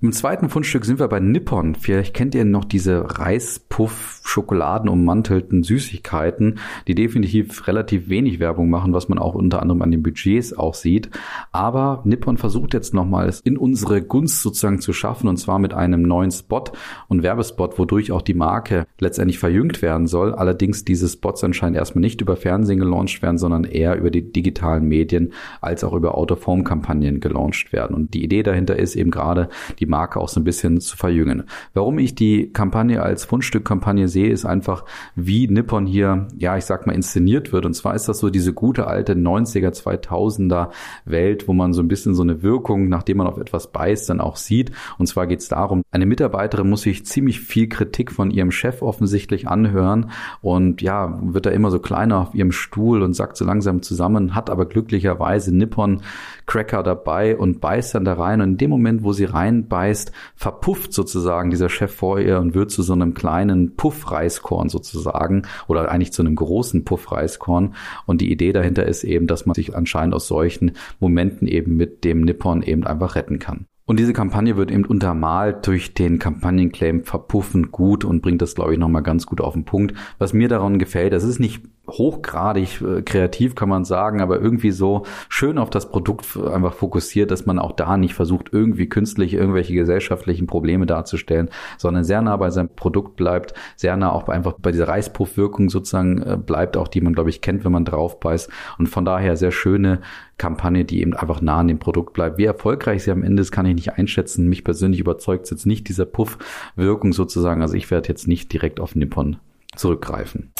Im 0.00 0.12
zweiten 0.12 0.50
Fundstück 0.50 0.84
sind 0.84 0.98
wir 0.98 1.08
bei 1.08 1.20
Nippon. 1.20 1.74
Vielleicht 1.74 2.14
kennt 2.14 2.34
ihr 2.34 2.44
noch 2.44 2.64
diese 2.64 3.18
Reispuff 3.18 4.13
schokoladenummantelten 4.24 5.62
Süßigkeiten, 5.62 6.58
die 6.88 6.94
definitiv 6.94 7.68
relativ 7.68 8.08
wenig 8.08 8.40
Werbung 8.40 8.70
machen, 8.70 8.92
was 8.92 9.08
man 9.08 9.18
auch 9.18 9.34
unter 9.34 9.62
anderem 9.62 9.82
an 9.82 9.90
den 9.90 10.02
Budgets 10.02 10.56
auch 10.56 10.74
sieht. 10.74 11.10
Aber 11.52 12.00
Nippon 12.04 12.38
versucht 12.38 12.74
jetzt 12.74 12.94
nochmals 12.94 13.40
in 13.40 13.56
unsere 13.56 14.02
Gunst 14.02 14.42
sozusagen 14.42 14.80
zu 14.80 14.92
schaffen 14.92 15.28
und 15.28 15.36
zwar 15.36 15.58
mit 15.58 15.74
einem 15.74 16.02
neuen 16.02 16.30
Spot 16.30 16.64
und 17.08 17.22
Werbespot, 17.22 17.78
wodurch 17.78 18.12
auch 18.12 18.22
die 18.22 18.34
Marke 18.34 18.86
letztendlich 18.98 19.38
verjüngt 19.38 19.82
werden 19.82 20.06
soll. 20.06 20.34
Allerdings 20.34 20.84
diese 20.84 21.08
Spots 21.08 21.44
anscheinend 21.44 21.76
erstmal 21.76 22.00
nicht 22.00 22.22
über 22.22 22.36
Fernsehen 22.36 22.78
gelauncht 22.78 23.20
werden, 23.22 23.38
sondern 23.38 23.64
eher 23.64 23.96
über 23.96 24.10
die 24.10 24.32
digitalen 24.32 24.88
Medien 24.88 25.32
als 25.60 25.84
auch 25.84 25.92
über 25.92 26.16
Out-of-Home-Kampagnen 26.16 27.20
gelauncht 27.20 27.72
werden. 27.72 27.94
Und 27.94 28.14
die 28.14 28.24
Idee 28.24 28.42
dahinter 28.42 28.76
ist 28.76 28.96
eben 28.96 29.10
gerade 29.10 29.50
die 29.78 29.86
Marke 29.86 30.18
auch 30.18 30.28
so 30.28 30.40
ein 30.40 30.44
bisschen 30.44 30.80
zu 30.80 30.96
verjüngen. 30.96 31.44
Warum 31.74 31.98
ich 31.98 32.14
die 32.14 32.50
Kampagne 32.52 33.02
als 33.02 33.26
Fundstückkampagne 33.26 34.08
sehe, 34.14 34.30
ist 34.30 34.46
einfach, 34.46 34.86
wie 35.14 35.46
Nippon 35.46 35.84
hier, 35.84 36.28
ja, 36.38 36.56
ich 36.56 36.64
sag 36.64 36.86
mal, 36.86 36.94
inszeniert 36.94 37.52
wird. 37.52 37.66
Und 37.66 37.74
zwar 37.74 37.94
ist 37.94 38.08
das 38.08 38.18
so 38.18 38.30
diese 38.30 38.54
gute 38.54 38.86
alte 38.86 39.12
90er, 39.12 39.70
2000er 39.70 40.70
Welt, 41.04 41.46
wo 41.46 41.52
man 41.52 41.74
so 41.74 41.82
ein 41.82 41.88
bisschen 41.88 42.14
so 42.14 42.22
eine 42.22 42.42
Wirkung, 42.42 42.88
nachdem 42.88 43.18
man 43.18 43.26
auf 43.26 43.36
etwas 43.36 43.70
beißt, 43.70 44.08
dann 44.08 44.22
auch 44.22 44.36
sieht. 44.36 44.72
Und 44.96 45.06
zwar 45.06 45.26
geht 45.26 45.40
es 45.40 45.48
darum, 45.48 45.82
eine 45.90 46.06
Mitarbeiterin 46.06 46.70
muss 46.70 46.82
sich 46.82 47.04
ziemlich 47.04 47.40
viel 47.40 47.68
Kritik 47.68 48.10
von 48.10 48.30
ihrem 48.30 48.50
Chef 48.50 48.80
offensichtlich 48.80 49.48
anhören 49.48 50.10
und 50.40 50.80
ja, 50.80 51.18
wird 51.22 51.46
da 51.46 51.50
immer 51.50 51.70
so 51.70 51.78
kleiner 51.78 52.20
auf 52.20 52.34
ihrem 52.34 52.52
Stuhl 52.52 53.02
und 53.02 53.14
sackt 53.14 53.36
so 53.36 53.44
langsam 53.44 53.82
zusammen, 53.82 54.34
hat 54.34 54.48
aber 54.48 54.66
glücklicherweise 54.66 55.54
Nippon 55.54 56.00
Cracker 56.46 56.82
dabei 56.82 57.36
und 57.36 57.60
beißt 57.60 57.94
dann 57.94 58.04
da 58.04 58.14
rein. 58.14 58.40
Und 58.40 58.50
in 58.50 58.56
dem 58.58 58.70
Moment, 58.70 59.02
wo 59.02 59.12
sie 59.12 59.24
reinbeißt, 59.24 60.12
verpufft 60.36 60.92
sozusagen 60.92 61.50
dieser 61.50 61.68
Chef 61.68 61.94
vor 61.94 62.20
ihr 62.20 62.38
und 62.38 62.54
wird 62.54 62.70
zu 62.70 62.82
so 62.82 62.92
einem 62.92 63.14
kleinen 63.14 63.76
Puffreiskorn 63.76 64.68
sozusagen 64.68 65.42
oder 65.66 65.90
eigentlich 65.90 66.12
zu 66.12 66.22
einem 66.22 66.34
großen 66.34 66.84
Puffreiskorn. 66.84 67.74
Und 68.06 68.20
die 68.20 68.30
Idee 68.30 68.52
dahinter 68.52 68.86
ist 68.86 69.04
eben, 69.04 69.26
dass 69.26 69.46
man 69.46 69.54
sich 69.54 69.74
anscheinend 69.74 70.14
aus 70.14 70.28
solchen 70.28 70.72
Momenten 71.00 71.48
eben 71.48 71.76
mit 71.76 72.04
dem 72.04 72.22
Nippon 72.22 72.62
eben 72.62 72.86
einfach 72.86 73.14
retten 73.14 73.38
kann. 73.38 73.66
Und 73.86 73.98
diese 73.98 74.14
Kampagne 74.14 74.56
wird 74.56 74.70
eben 74.70 74.86
untermalt 74.86 75.66
durch 75.66 75.92
den 75.92 76.18
Kampagnenclaim 76.18 77.04
verpuffen 77.04 77.70
gut 77.70 78.04
und 78.04 78.22
bringt 78.22 78.40
das, 78.40 78.54
glaube 78.54 78.72
ich, 78.72 78.78
nochmal 78.78 79.02
ganz 79.02 79.26
gut 79.26 79.42
auf 79.42 79.52
den 79.52 79.66
Punkt. 79.66 79.94
Was 80.18 80.32
mir 80.32 80.48
daran 80.48 80.78
gefällt, 80.78 81.12
das 81.12 81.22
ist 81.22 81.38
nicht 81.38 81.62
hochgradig 81.88 82.80
äh, 82.80 83.02
kreativ, 83.02 83.54
kann 83.54 83.68
man 83.68 83.84
sagen, 83.84 84.20
aber 84.22 84.40
irgendwie 84.40 84.70
so 84.70 85.04
schön 85.28 85.58
auf 85.58 85.68
das 85.70 85.90
Produkt 85.90 86.36
einfach 86.36 86.72
fokussiert, 86.72 87.30
dass 87.30 87.44
man 87.44 87.58
auch 87.58 87.72
da 87.72 87.96
nicht 87.96 88.14
versucht, 88.14 88.48
irgendwie 88.52 88.88
künstlich 88.88 89.34
irgendwelche 89.34 89.74
gesellschaftlichen 89.74 90.46
Probleme 90.46 90.86
darzustellen, 90.86 91.50
sondern 91.76 92.04
sehr 92.04 92.22
nah 92.22 92.36
bei 92.36 92.50
seinem 92.50 92.70
Produkt 92.70 93.16
bleibt, 93.16 93.54
sehr 93.76 93.96
nah 93.96 94.12
auch 94.12 94.28
einfach 94.28 94.54
bei 94.54 94.72
dieser 94.72 94.88
Reißpuffwirkung 94.88 95.68
sozusagen 95.68 96.22
äh, 96.22 96.38
bleibt, 96.38 96.76
auch 96.76 96.88
die 96.88 97.00
man, 97.02 97.12
glaube 97.12 97.30
ich, 97.30 97.42
kennt, 97.42 97.64
wenn 97.64 97.72
man 97.72 97.84
drauf 97.84 98.18
beißt. 98.18 98.50
Und 98.78 98.88
von 98.88 99.04
daher 99.04 99.36
sehr 99.36 99.52
schöne 99.52 100.00
Kampagne, 100.38 100.84
die 100.84 101.00
eben 101.00 101.14
einfach 101.14 101.40
nah 101.40 101.60
an 101.60 101.68
dem 101.68 101.78
Produkt 101.78 102.12
bleibt. 102.12 102.38
Wie 102.38 102.44
erfolgreich 102.44 103.04
sie 103.04 103.10
am 103.10 103.22
Ende 103.22 103.40
ist, 103.40 103.52
kann 103.52 103.66
ich 103.66 103.74
nicht 103.74 103.92
einschätzen. 103.94 104.48
Mich 104.48 104.64
persönlich 104.64 105.00
überzeugt 105.00 105.50
jetzt 105.50 105.66
nicht 105.66 105.88
dieser 105.88 106.06
Puffwirkung 106.06 107.12
sozusagen. 107.12 107.62
Also 107.62 107.74
ich 107.74 107.90
werde 107.90 108.08
jetzt 108.08 108.28
nicht 108.28 108.52
direkt 108.52 108.80
auf 108.80 108.94
Nippon 108.94 109.36
zurückgreifen. 109.76 110.52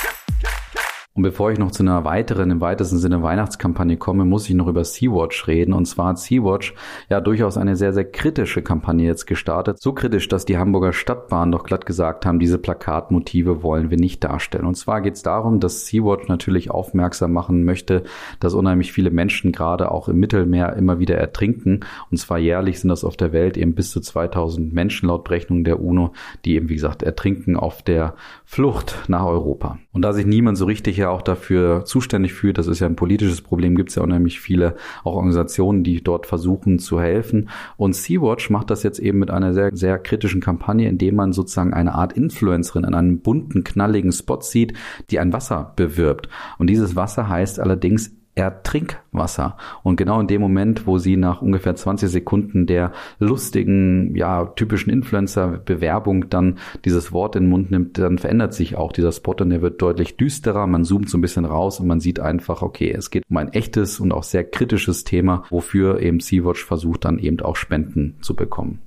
Und 1.16 1.22
bevor 1.22 1.52
ich 1.52 1.60
noch 1.60 1.70
zu 1.70 1.84
einer 1.84 2.04
weiteren, 2.04 2.50
im 2.50 2.60
weitesten 2.60 2.98
Sinne 2.98 3.22
Weihnachtskampagne 3.22 3.96
komme, 3.96 4.24
muss 4.24 4.48
ich 4.48 4.56
noch 4.56 4.66
über 4.66 4.82
Sea-Watch 4.82 5.46
reden. 5.46 5.72
Und 5.72 5.84
zwar 5.86 6.08
hat 6.08 6.18
Sea-Watch 6.18 6.74
ja 7.08 7.20
durchaus 7.20 7.56
eine 7.56 7.76
sehr, 7.76 7.92
sehr 7.92 8.04
kritische 8.04 8.62
Kampagne 8.62 9.06
jetzt 9.06 9.26
gestartet. 9.26 9.80
So 9.80 9.92
kritisch, 9.92 10.26
dass 10.26 10.44
die 10.44 10.58
Hamburger 10.58 10.92
Stadtbahn 10.92 11.52
doch 11.52 11.62
glatt 11.62 11.86
gesagt 11.86 12.26
haben, 12.26 12.40
diese 12.40 12.58
Plakatmotive 12.58 13.62
wollen 13.62 13.90
wir 13.90 13.96
nicht 13.96 14.24
darstellen. 14.24 14.64
Und 14.64 14.74
zwar 14.74 15.02
geht 15.02 15.14
es 15.14 15.22
darum, 15.22 15.60
dass 15.60 15.86
Sea-Watch 15.86 16.26
natürlich 16.26 16.72
aufmerksam 16.72 17.32
machen 17.32 17.62
möchte, 17.62 18.02
dass 18.40 18.54
unheimlich 18.54 18.90
viele 18.90 19.12
Menschen 19.12 19.52
gerade 19.52 19.92
auch 19.92 20.08
im 20.08 20.18
Mittelmeer 20.18 20.72
immer 20.72 20.98
wieder 20.98 21.16
ertrinken. 21.16 21.84
Und 22.10 22.16
zwar 22.16 22.38
jährlich 22.38 22.80
sind 22.80 22.88
das 22.88 23.04
auf 23.04 23.16
der 23.16 23.32
Welt 23.32 23.56
eben 23.56 23.76
bis 23.76 23.92
zu 23.92 24.00
2000 24.00 24.72
Menschen 24.72 25.06
laut 25.06 25.22
Berechnung 25.22 25.62
der 25.62 25.80
UNO, 25.80 26.10
die 26.44 26.56
eben, 26.56 26.68
wie 26.68 26.74
gesagt, 26.74 27.04
ertrinken 27.04 27.56
auf 27.56 27.84
der 27.84 28.16
Flucht 28.44 29.04
nach 29.06 29.24
Europa. 29.24 29.78
Und 29.92 30.02
da 30.02 30.12
sich 30.12 30.26
niemand 30.26 30.58
so 30.58 30.64
richtig 30.64 31.03
ja 31.04 31.10
auch 31.10 31.22
dafür 31.22 31.84
zuständig 31.84 32.34
fühlt, 32.34 32.58
das 32.58 32.66
ist 32.66 32.80
ja 32.80 32.86
ein 32.86 32.96
politisches 32.96 33.40
Problem, 33.40 33.76
gibt 33.76 33.90
es 33.90 33.96
ja 33.96 34.02
unheimlich 34.02 34.40
viele 34.40 34.76
auch 35.04 35.14
Organisationen, 35.14 35.84
die 35.84 36.02
dort 36.02 36.26
versuchen 36.26 36.78
zu 36.78 37.00
helfen. 37.00 37.48
Und 37.76 37.94
Sea-Watch 37.94 38.50
macht 38.50 38.70
das 38.70 38.82
jetzt 38.82 38.98
eben 38.98 39.18
mit 39.18 39.30
einer 39.30 39.54
sehr, 39.54 39.70
sehr 39.74 39.98
kritischen 39.98 40.40
Kampagne, 40.40 40.88
indem 40.88 41.16
man 41.16 41.32
sozusagen 41.32 41.72
eine 41.72 41.94
Art 41.94 42.12
Influencerin 42.14 42.84
in 42.84 42.94
einem 42.94 43.20
bunten, 43.20 43.64
knalligen 43.64 44.12
Spot 44.12 44.40
sieht, 44.40 44.74
die 45.10 45.18
ein 45.18 45.32
Wasser 45.32 45.72
bewirbt. 45.76 46.28
Und 46.58 46.68
dieses 46.68 46.96
Wasser 46.96 47.28
heißt 47.28 47.60
allerdings 47.60 48.12
Ertrinkwasser. 48.34 49.56
Und 49.82 49.96
genau 49.96 50.20
in 50.20 50.26
dem 50.26 50.40
Moment, 50.40 50.86
wo 50.86 50.98
sie 50.98 51.16
nach 51.16 51.40
ungefähr 51.40 51.76
20 51.76 52.08
Sekunden 52.08 52.66
der 52.66 52.92
lustigen, 53.18 54.14
ja, 54.16 54.46
typischen 54.46 54.92
Influencer-Bewerbung 54.92 56.28
dann 56.30 56.58
dieses 56.84 57.12
Wort 57.12 57.36
in 57.36 57.44
den 57.44 57.50
Mund 57.50 57.70
nimmt, 57.70 57.98
dann 57.98 58.18
verändert 58.18 58.54
sich 58.54 58.76
auch 58.76 58.92
dieser 58.92 59.12
Spot 59.12 59.36
und 59.38 59.50
der 59.50 59.62
wird 59.62 59.80
deutlich 59.80 60.16
düsterer. 60.16 60.66
Man 60.66 60.84
zoomt 60.84 61.08
so 61.08 61.18
ein 61.18 61.20
bisschen 61.22 61.44
raus 61.44 61.78
und 61.78 61.86
man 61.86 62.00
sieht 62.00 62.18
einfach, 62.18 62.62
okay, 62.62 62.90
es 62.90 63.10
geht 63.10 63.24
um 63.28 63.36
ein 63.36 63.52
echtes 63.52 64.00
und 64.00 64.12
auch 64.12 64.24
sehr 64.24 64.44
kritisches 64.44 65.04
Thema, 65.04 65.44
wofür 65.50 66.00
eben 66.00 66.20
Sea-Watch 66.20 66.64
versucht 66.64 67.04
dann 67.04 67.18
eben 67.18 67.40
auch 67.40 67.56
Spenden 67.56 68.16
zu 68.20 68.34
bekommen. 68.34 68.80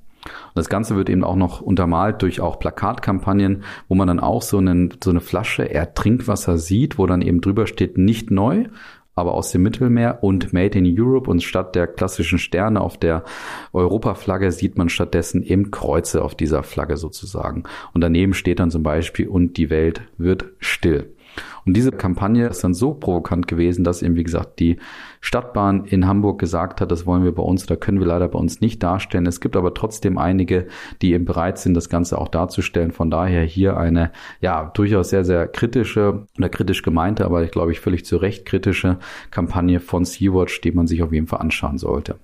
das 0.56 0.68
Ganze 0.68 0.98
wird 0.98 1.10
eben 1.10 1.24
auch 1.24 1.36
noch 1.38 1.62
untermalt 1.62 2.22
durch 2.22 2.42
auch 2.42 2.60
Plakatkampagnen, 2.60 3.64
wo 3.88 3.96
man 3.96 4.08
dann 4.08 4.20
auch 4.20 4.42
so, 4.42 4.58
einen, 4.58 4.94
so 5.02 5.12
eine 5.12 5.22
Flasche 5.22 5.64
er 5.64 5.94
Trinkwasser 5.94 6.58
sieht, 6.58 6.98
wo 6.98 7.06
dann 7.06 7.22
eben 7.22 7.40
drüber 7.40 7.66
steht, 7.66 7.98
nicht 7.98 8.30
neu, 8.30 8.66
aber 9.18 9.34
aus 9.34 9.52
dem 9.52 9.64
Mittelmeer 9.64 10.20
und 10.22 10.54
Made 10.54 10.78
in 10.78 10.86
Europe 10.98 11.30
und 11.30 11.42
statt 11.42 11.76
der 11.76 11.88
klassischen 11.88 12.38
Sterne 12.38 12.80
auf 12.82 12.98
der 12.98 13.24
Europaflagge 13.74 14.52
sieht 14.52 14.78
man 14.78 14.90
stattdessen 14.90 15.42
eben 15.42 15.72
Kreuze 15.72 16.24
auf 16.24 16.36
dieser 16.36 16.62
Flagge 16.62 16.98
sozusagen. 16.98 17.64
Und 17.94 18.02
daneben 18.02 18.36
steht 18.36 18.60
dann 18.60 18.70
zum 18.70 18.84
Beispiel 18.84 19.28
und 19.28 19.58
die 19.58 19.72
Welt 19.72 20.02
wird 20.18 20.46
still. 20.60 21.17
Und 21.66 21.76
diese 21.76 21.92
Kampagne 21.92 22.48
ist 22.48 22.64
dann 22.64 22.74
so 22.74 22.94
provokant 22.94 23.48
gewesen, 23.48 23.84
dass 23.84 24.02
eben, 24.02 24.16
wie 24.16 24.24
gesagt, 24.24 24.60
die 24.60 24.78
Stadtbahn 25.22 25.86
in 25.86 26.08
Hamburg 26.08 26.40
gesagt 26.40 26.82
hat, 26.82 26.92
das 26.92 27.06
wollen 27.06 27.24
wir 27.24 27.34
bei 27.34 27.44
uns, 27.44 27.66
da 27.66 27.76
können 27.76 28.00
wir 28.00 28.08
leider 28.08 28.28
bei 28.28 28.40
uns 28.40 28.62
nicht 28.62 28.82
darstellen. 28.84 29.26
Es 29.26 29.42
gibt 29.42 29.56
aber 29.56 29.74
trotzdem 29.74 30.18
einige, 30.18 30.68
die 31.02 31.14
eben 31.14 31.26
bereit 31.26 31.58
sind, 31.58 31.74
das 31.74 31.90
Ganze 31.90 32.18
auch 32.18 32.28
darzustellen. 32.28 32.92
Von 32.92 33.10
daher 33.10 33.44
hier 33.44 33.78
eine, 33.78 34.12
ja, 34.42 34.72
durchaus 34.74 35.10
sehr, 35.10 35.26
sehr 35.26 35.48
kritische 35.48 36.26
oder 36.38 36.50
kritisch 36.50 36.84
gemeinte, 36.84 37.26
aber 37.26 37.44
ich 37.44 37.52
glaube 37.52 37.72
ich 37.72 37.80
völlig 37.80 38.06
zu 38.06 38.18
Recht 38.18 38.46
kritische 38.46 39.00
Kampagne 39.32 39.80
von 39.80 40.06
Sea-Watch, 40.06 40.62
die 40.62 40.72
man 40.72 40.88
sich 40.88 41.04
auf 41.04 41.12
jeden 41.12 41.28
Fall 41.28 41.40
anschauen 41.40 41.78
sollte. 41.78 42.16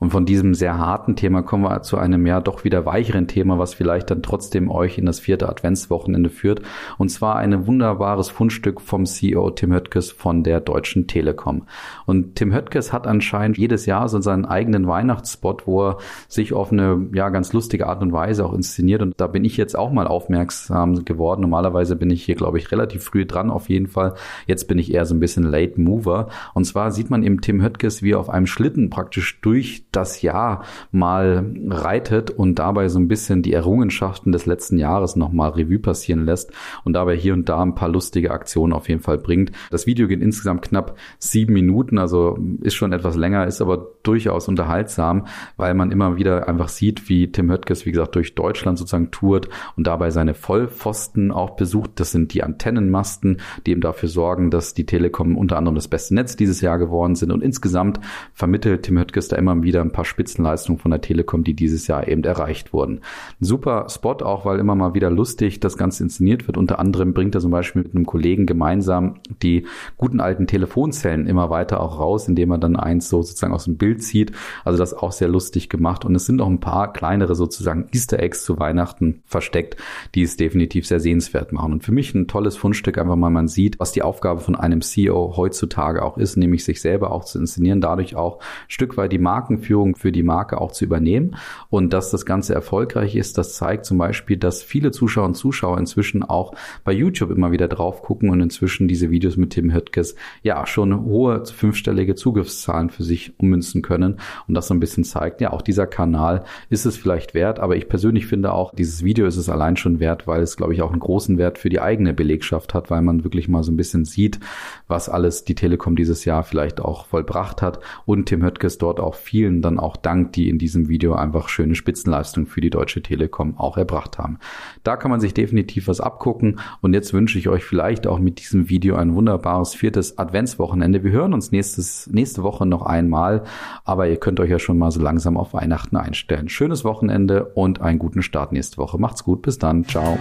Und 0.00 0.10
von 0.10 0.24
diesem 0.24 0.54
sehr 0.54 0.78
harten 0.78 1.14
Thema 1.14 1.42
kommen 1.42 1.62
wir 1.62 1.82
zu 1.82 1.98
einem 1.98 2.26
ja 2.26 2.40
doch 2.40 2.64
wieder 2.64 2.86
weicheren 2.86 3.28
Thema, 3.28 3.58
was 3.58 3.74
vielleicht 3.74 4.10
dann 4.10 4.22
trotzdem 4.22 4.70
euch 4.70 4.96
in 4.96 5.04
das 5.04 5.20
vierte 5.20 5.48
Adventswochenende 5.48 6.30
führt. 6.30 6.62
Und 6.96 7.10
zwar 7.10 7.36
ein 7.36 7.66
wunderbares 7.66 8.30
Fundstück 8.30 8.80
vom 8.80 9.04
CEO 9.04 9.50
Tim 9.50 9.74
Höttges 9.74 10.10
von 10.10 10.42
der 10.42 10.62
Deutschen 10.62 11.06
Telekom. 11.06 11.66
Und 12.06 12.36
Tim 12.36 12.54
Höttges 12.54 12.94
hat 12.94 13.06
anscheinend 13.06 13.58
jedes 13.58 13.84
Jahr 13.84 14.08
so 14.08 14.20
seinen 14.22 14.46
eigenen 14.46 14.88
Weihnachtsspot, 14.88 15.66
wo 15.66 15.88
er 15.88 15.98
sich 16.28 16.54
auf 16.54 16.72
eine 16.72 17.08
ja 17.12 17.28
ganz 17.28 17.52
lustige 17.52 17.86
Art 17.86 18.00
und 18.00 18.14
Weise 18.14 18.46
auch 18.46 18.54
inszeniert. 18.54 19.02
Und 19.02 19.20
da 19.20 19.26
bin 19.26 19.44
ich 19.44 19.58
jetzt 19.58 19.76
auch 19.76 19.92
mal 19.92 20.06
aufmerksam 20.06 21.04
geworden. 21.04 21.42
Normalerweise 21.42 21.94
bin 21.94 22.08
ich 22.08 22.24
hier, 22.24 22.36
glaube 22.36 22.56
ich, 22.56 22.72
relativ 22.72 23.04
früh 23.04 23.26
dran 23.26 23.50
auf 23.50 23.68
jeden 23.68 23.86
Fall. 23.86 24.14
Jetzt 24.46 24.66
bin 24.66 24.78
ich 24.78 24.94
eher 24.94 25.04
so 25.04 25.14
ein 25.14 25.20
bisschen 25.20 25.44
Late 25.44 25.78
Mover. 25.78 26.30
Und 26.54 26.64
zwar 26.64 26.90
sieht 26.90 27.10
man 27.10 27.22
eben 27.22 27.42
Tim 27.42 27.62
Höttges, 27.62 28.02
wie 28.02 28.12
er 28.12 28.20
auf 28.20 28.30
einem 28.30 28.46
Schlitten 28.46 28.88
praktisch 28.88 29.42
durch 29.42 29.84
das 29.92 30.22
Jahr 30.22 30.64
mal 30.92 31.52
reitet 31.68 32.30
und 32.30 32.58
dabei 32.58 32.88
so 32.88 32.98
ein 32.98 33.08
bisschen 33.08 33.42
die 33.42 33.52
Errungenschaften 33.52 34.32
des 34.32 34.46
letzten 34.46 34.78
Jahres 34.78 35.16
nochmal 35.16 35.50
Revue 35.50 35.78
passieren 35.78 36.24
lässt 36.24 36.52
und 36.84 36.92
dabei 36.92 37.16
hier 37.16 37.34
und 37.34 37.48
da 37.48 37.62
ein 37.62 37.74
paar 37.74 37.88
lustige 37.88 38.30
Aktionen 38.30 38.72
auf 38.72 38.88
jeden 38.88 39.00
Fall 39.00 39.18
bringt. 39.18 39.52
Das 39.70 39.86
Video 39.86 40.08
geht 40.08 40.20
insgesamt 40.20 40.62
knapp 40.62 40.96
sieben 41.18 41.54
Minuten, 41.54 41.98
also 41.98 42.38
ist 42.60 42.74
schon 42.74 42.92
etwas 42.92 43.16
länger, 43.16 43.46
ist 43.46 43.60
aber 43.60 43.88
durchaus 44.02 44.48
unterhaltsam, 44.48 45.26
weil 45.56 45.74
man 45.74 45.90
immer 45.90 46.16
wieder 46.16 46.48
einfach 46.48 46.68
sieht, 46.68 47.08
wie 47.08 47.30
Tim 47.32 47.50
Höttges, 47.50 47.86
wie 47.86 47.92
gesagt, 47.92 48.14
durch 48.14 48.34
Deutschland 48.34 48.78
sozusagen 48.78 49.10
tourt 49.10 49.48
und 49.76 49.86
dabei 49.86 50.10
seine 50.10 50.34
Vollpfosten 50.34 51.32
auch 51.32 51.50
besucht. 51.56 51.92
Das 51.96 52.12
sind 52.12 52.32
die 52.34 52.42
Antennenmasten, 52.42 53.40
die 53.66 53.72
eben 53.72 53.80
dafür 53.80 54.08
sorgen, 54.08 54.50
dass 54.50 54.74
die 54.74 54.86
Telekom 54.86 55.36
unter 55.36 55.56
anderem 55.56 55.74
das 55.74 55.88
beste 55.88 56.14
Netz 56.14 56.36
dieses 56.36 56.60
Jahr 56.60 56.78
geworden 56.78 57.14
sind 57.14 57.32
und 57.32 57.42
insgesamt 57.42 58.00
vermittelt 58.32 58.84
Tim 58.84 58.98
Höttges 58.98 59.28
da 59.28 59.36
immer 59.36 59.62
wieder 59.62 59.79
wieder 59.80 59.88
ein 59.88 59.92
paar 59.92 60.04
Spitzenleistungen 60.04 60.78
von 60.78 60.90
der 60.90 61.00
Telekom, 61.00 61.44
die 61.44 61.54
dieses 61.54 61.86
Jahr 61.86 62.06
eben 62.06 62.22
erreicht 62.24 62.72
wurden. 62.72 63.00
Ein 63.40 63.44
super 63.44 63.86
Spot 63.88 64.12
auch, 64.22 64.44
weil 64.44 64.58
immer 64.58 64.74
mal 64.74 64.94
wieder 64.94 65.10
lustig 65.10 65.60
das 65.60 65.76
Ganze 65.76 66.02
inszeniert 66.04 66.46
wird. 66.46 66.56
Unter 66.56 66.78
anderem 66.78 67.14
bringt 67.14 67.34
er 67.34 67.40
zum 67.40 67.50
Beispiel 67.50 67.82
mit 67.82 67.94
einem 67.94 68.06
Kollegen 68.06 68.46
gemeinsam 68.46 69.20
die 69.42 69.66
guten 69.96 70.20
alten 70.20 70.46
Telefonzellen 70.46 71.26
immer 71.26 71.50
weiter 71.50 71.80
auch 71.80 71.98
raus, 71.98 72.28
indem 72.28 72.50
er 72.50 72.58
dann 72.58 72.76
eins 72.76 73.08
so 73.08 73.22
sozusagen 73.22 73.54
aus 73.54 73.64
dem 73.64 73.76
Bild 73.76 74.02
zieht. 74.02 74.32
Also 74.64 74.78
das 74.78 74.94
auch 74.94 75.12
sehr 75.12 75.28
lustig 75.28 75.68
gemacht. 75.68 76.04
Und 76.04 76.14
es 76.14 76.26
sind 76.26 76.40
auch 76.40 76.48
ein 76.48 76.60
paar 76.60 76.92
kleinere 76.92 77.34
sozusagen 77.34 77.88
Easter 77.92 78.18
Eggs 78.18 78.44
zu 78.44 78.58
Weihnachten 78.58 79.22
versteckt, 79.24 79.76
die 80.14 80.22
es 80.22 80.36
definitiv 80.36 80.86
sehr 80.86 81.00
sehenswert 81.00 81.52
machen. 81.52 81.72
Und 81.72 81.84
für 81.84 81.92
mich 81.92 82.14
ein 82.14 82.28
tolles 82.28 82.56
Fundstück, 82.56 82.98
einfach 82.98 83.16
mal 83.16 83.30
man 83.30 83.48
sieht, 83.48 83.80
was 83.80 83.92
die 83.92 84.02
Aufgabe 84.02 84.40
von 84.40 84.56
einem 84.56 84.82
CEO 84.82 85.36
heutzutage 85.36 86.02
auch 86.02 86.18
ist, 86.18 86.36
nämlich 86.36 86.64
sich 86.64 86.80
selber 86.80 87.12
auch 87.12 87.24
zu 87.24 87.38
inszenieren, 87.38 87.80
dadurch 87.80 88.16
auch 88.16 88.38
ein 88.38 88.68
Stück 88.68 88.96
weit 88.96 89.12
die 89.12 89.18
Markenführung 89.18 89.69
Markenführung 89.70 89.96
für 89.96 90.12
die 90.12 90.22
Marke 90.22 90.60
auch 90.60 90.72
zu 90.72 90.84
übernehmen. 90.84 91.36
Und 91.68 91.92
dass 91.92 92.10
das 92.10 92.26
Ganze 92.26 92.54
erfolgreich 92.54 93.16
ist, 93.16 93.38
das 93.38 93.54
zeigt 93.54 93.84
zum 93.84 93.98
Beispiel, 93.98 94.36
dass 94.36 94.62
viele 94.62 94.90
Zuschauer 94.90 95.26
und 95.26 95.34
Zuschauer 95.34 95.78
inzwischen 95.78 96.22
auch 96.22 96.54
bei 96.84 96.92
YouTube 96.92 97.30
immer 97.30 97.52
wieder 97.52 97.68
drauf 97.68 98.02
gucken 98.02 98.30
und 98.30 98.40
inzwischen 98.40 98.88
diese 98.88 99.10
Videos 99.10 99.36
mit 99.36 99.50
Tim 99.50 99.72
Höttges 99.72 100.16
ja 100.42 100.66
schon 100.66 101.04
hohe 101.04 101.44
fünfstellige 101.46 102.14
Zugriffszahlen 102.14 102.90
für 102.90 103.04
sich 103.04 103.38
ummünzen 103.38 103.82
können. 103.82 104.16
Und 104.48 104.54
das 104.54 104.68
so 104.68 104.74
ein 104.74 104.80
bisschen 104.80 105.04
zeigt, 105.04 105.40
ja, 105.40 105.52
auch 105.52 105.62
dieser 105.62 105.86
Kanal 105.86 106.44
ist 106.68 106.86
es 106.86 106.96
vielleicht 106.96 107.34
wert. 107.34 107.60
Aber 107.60 107.76
ich 107.76 107.88
persönlich 107.88 108.26
finde 108.26 108.52
auch, 108.52 108.74
dieses 108.74 109.04
Video 109.04 109.26
ist 109.26 109.36
es 109.36 109.48
allein 109.48 109.76
schon 109.76 110.00
wert, 110.00 110.26
weil 110.26 110.42
es, 110.42 110.56
glaube 110.56 110.74
ich, 110.74 110.82
auch 110.82 110.90
einen 110.90 111.00
großen 111.00 111.38
Wert 111.38 111.58
für 111.58 111.68
die 111.68 111.80
eigene 111.80 112.12
Belegschaft 112.12 112.74
hat, 112.74 112.90
weil 112.90 113.02
man 113.02 113.24
wirklich 113.24 113.48
mal 113.48 113.62
so 113.62 113.72
ein 113.72 113.76
bisschen 113.76 114.04
sieht, 114.04 114.40
was 114.88 115.08
alles 115.08 115.44
die 115.44 115.54
Telekom 115.54 115.96
dieses 115.96 116.24
Jahr 116.24 116.42
vielleicht 116.42 116.80
auch 116.80 117.06
vollbracht 117.06 117.62
hat 117.62 117.80
und 118.04 118.26
Tim 118.26 118.42
Höttges 118.42 118.78
dort 118.78 119.00
auch 119.00 119.14
vielen 119.14 119.59
dann 119.62 119.78
auch 119.78 119.96
dankt, 119.96 120.36
die 120.36 120.48
in 120.48 120.58
diesem 120.58 120.88
Video 120.88 121.14
einfach 121.14 121.48
schöne 121.48 121.74
Spitzenleistungen 121.74 122.46
für 122.46 122.60
die 122.60 122.70
Deutsche 122.70 123.02
Telekom 123.02 123.56
auch 123.58 123.76
erbracht 123.76 124.18
haben. 124.18 124.38
Da 124.82 124.96
kann 124.96 125.10
man 125.10 125.20
sich 125.20 125.34
definitiv 125.34 125.88
was 125.88 126.00
abgucken 126.00 126.60
und 126.80 126.94
jetzt 126.94 127.12
wünsche 127.12 127.38
ich 127.38 127.48
euch 127.48 127.64
vielleicht 127.64 128.06
auch 128.06 128.18
mit 128.18 128.40
diesem 128.40 128.68
Video 128.68 128.96
ein 128.96 129.14
wunderbares 129.14 129.74
viertes 129.74 130.18
Adventswochenende. 130.18 131.04
Wir 131.04 131.12
hören 131.12 131.34
uns 131.34 131.52
nächstes, 131.52 132.08
nächste 132.12 132.42
Woche 132.42 132.66
noch 132.66 132.82
einmal, 132.82 133.44
aber 133.84 134.08
ihr 134.08 134.16
könnt 134.16 134.40
euch 134.40 134.50
ja 134.50 134.58
schon 134.58 134.78
mal 134.78 134.90
so 134.90 135.00
langsam 135.00 135.36
auf 135.36 135.54
Weihnachten 135.54 135.96
einstellen. 135.96 136.48
Schönes 136.48 136.84
Wochenende 136.84 137.44
und 137.44 137.80
einen 137.80 137.98
guten 137.98 138.22
Start 138.22 138.52
nächste 138.52 138.78
Woche. 138.78 138.98
Macht's 138.98 139.24
gut, 139.24 139.42
bis 139.42 139.58
dann, 139.58 139.84
ciao. 139.84 140.18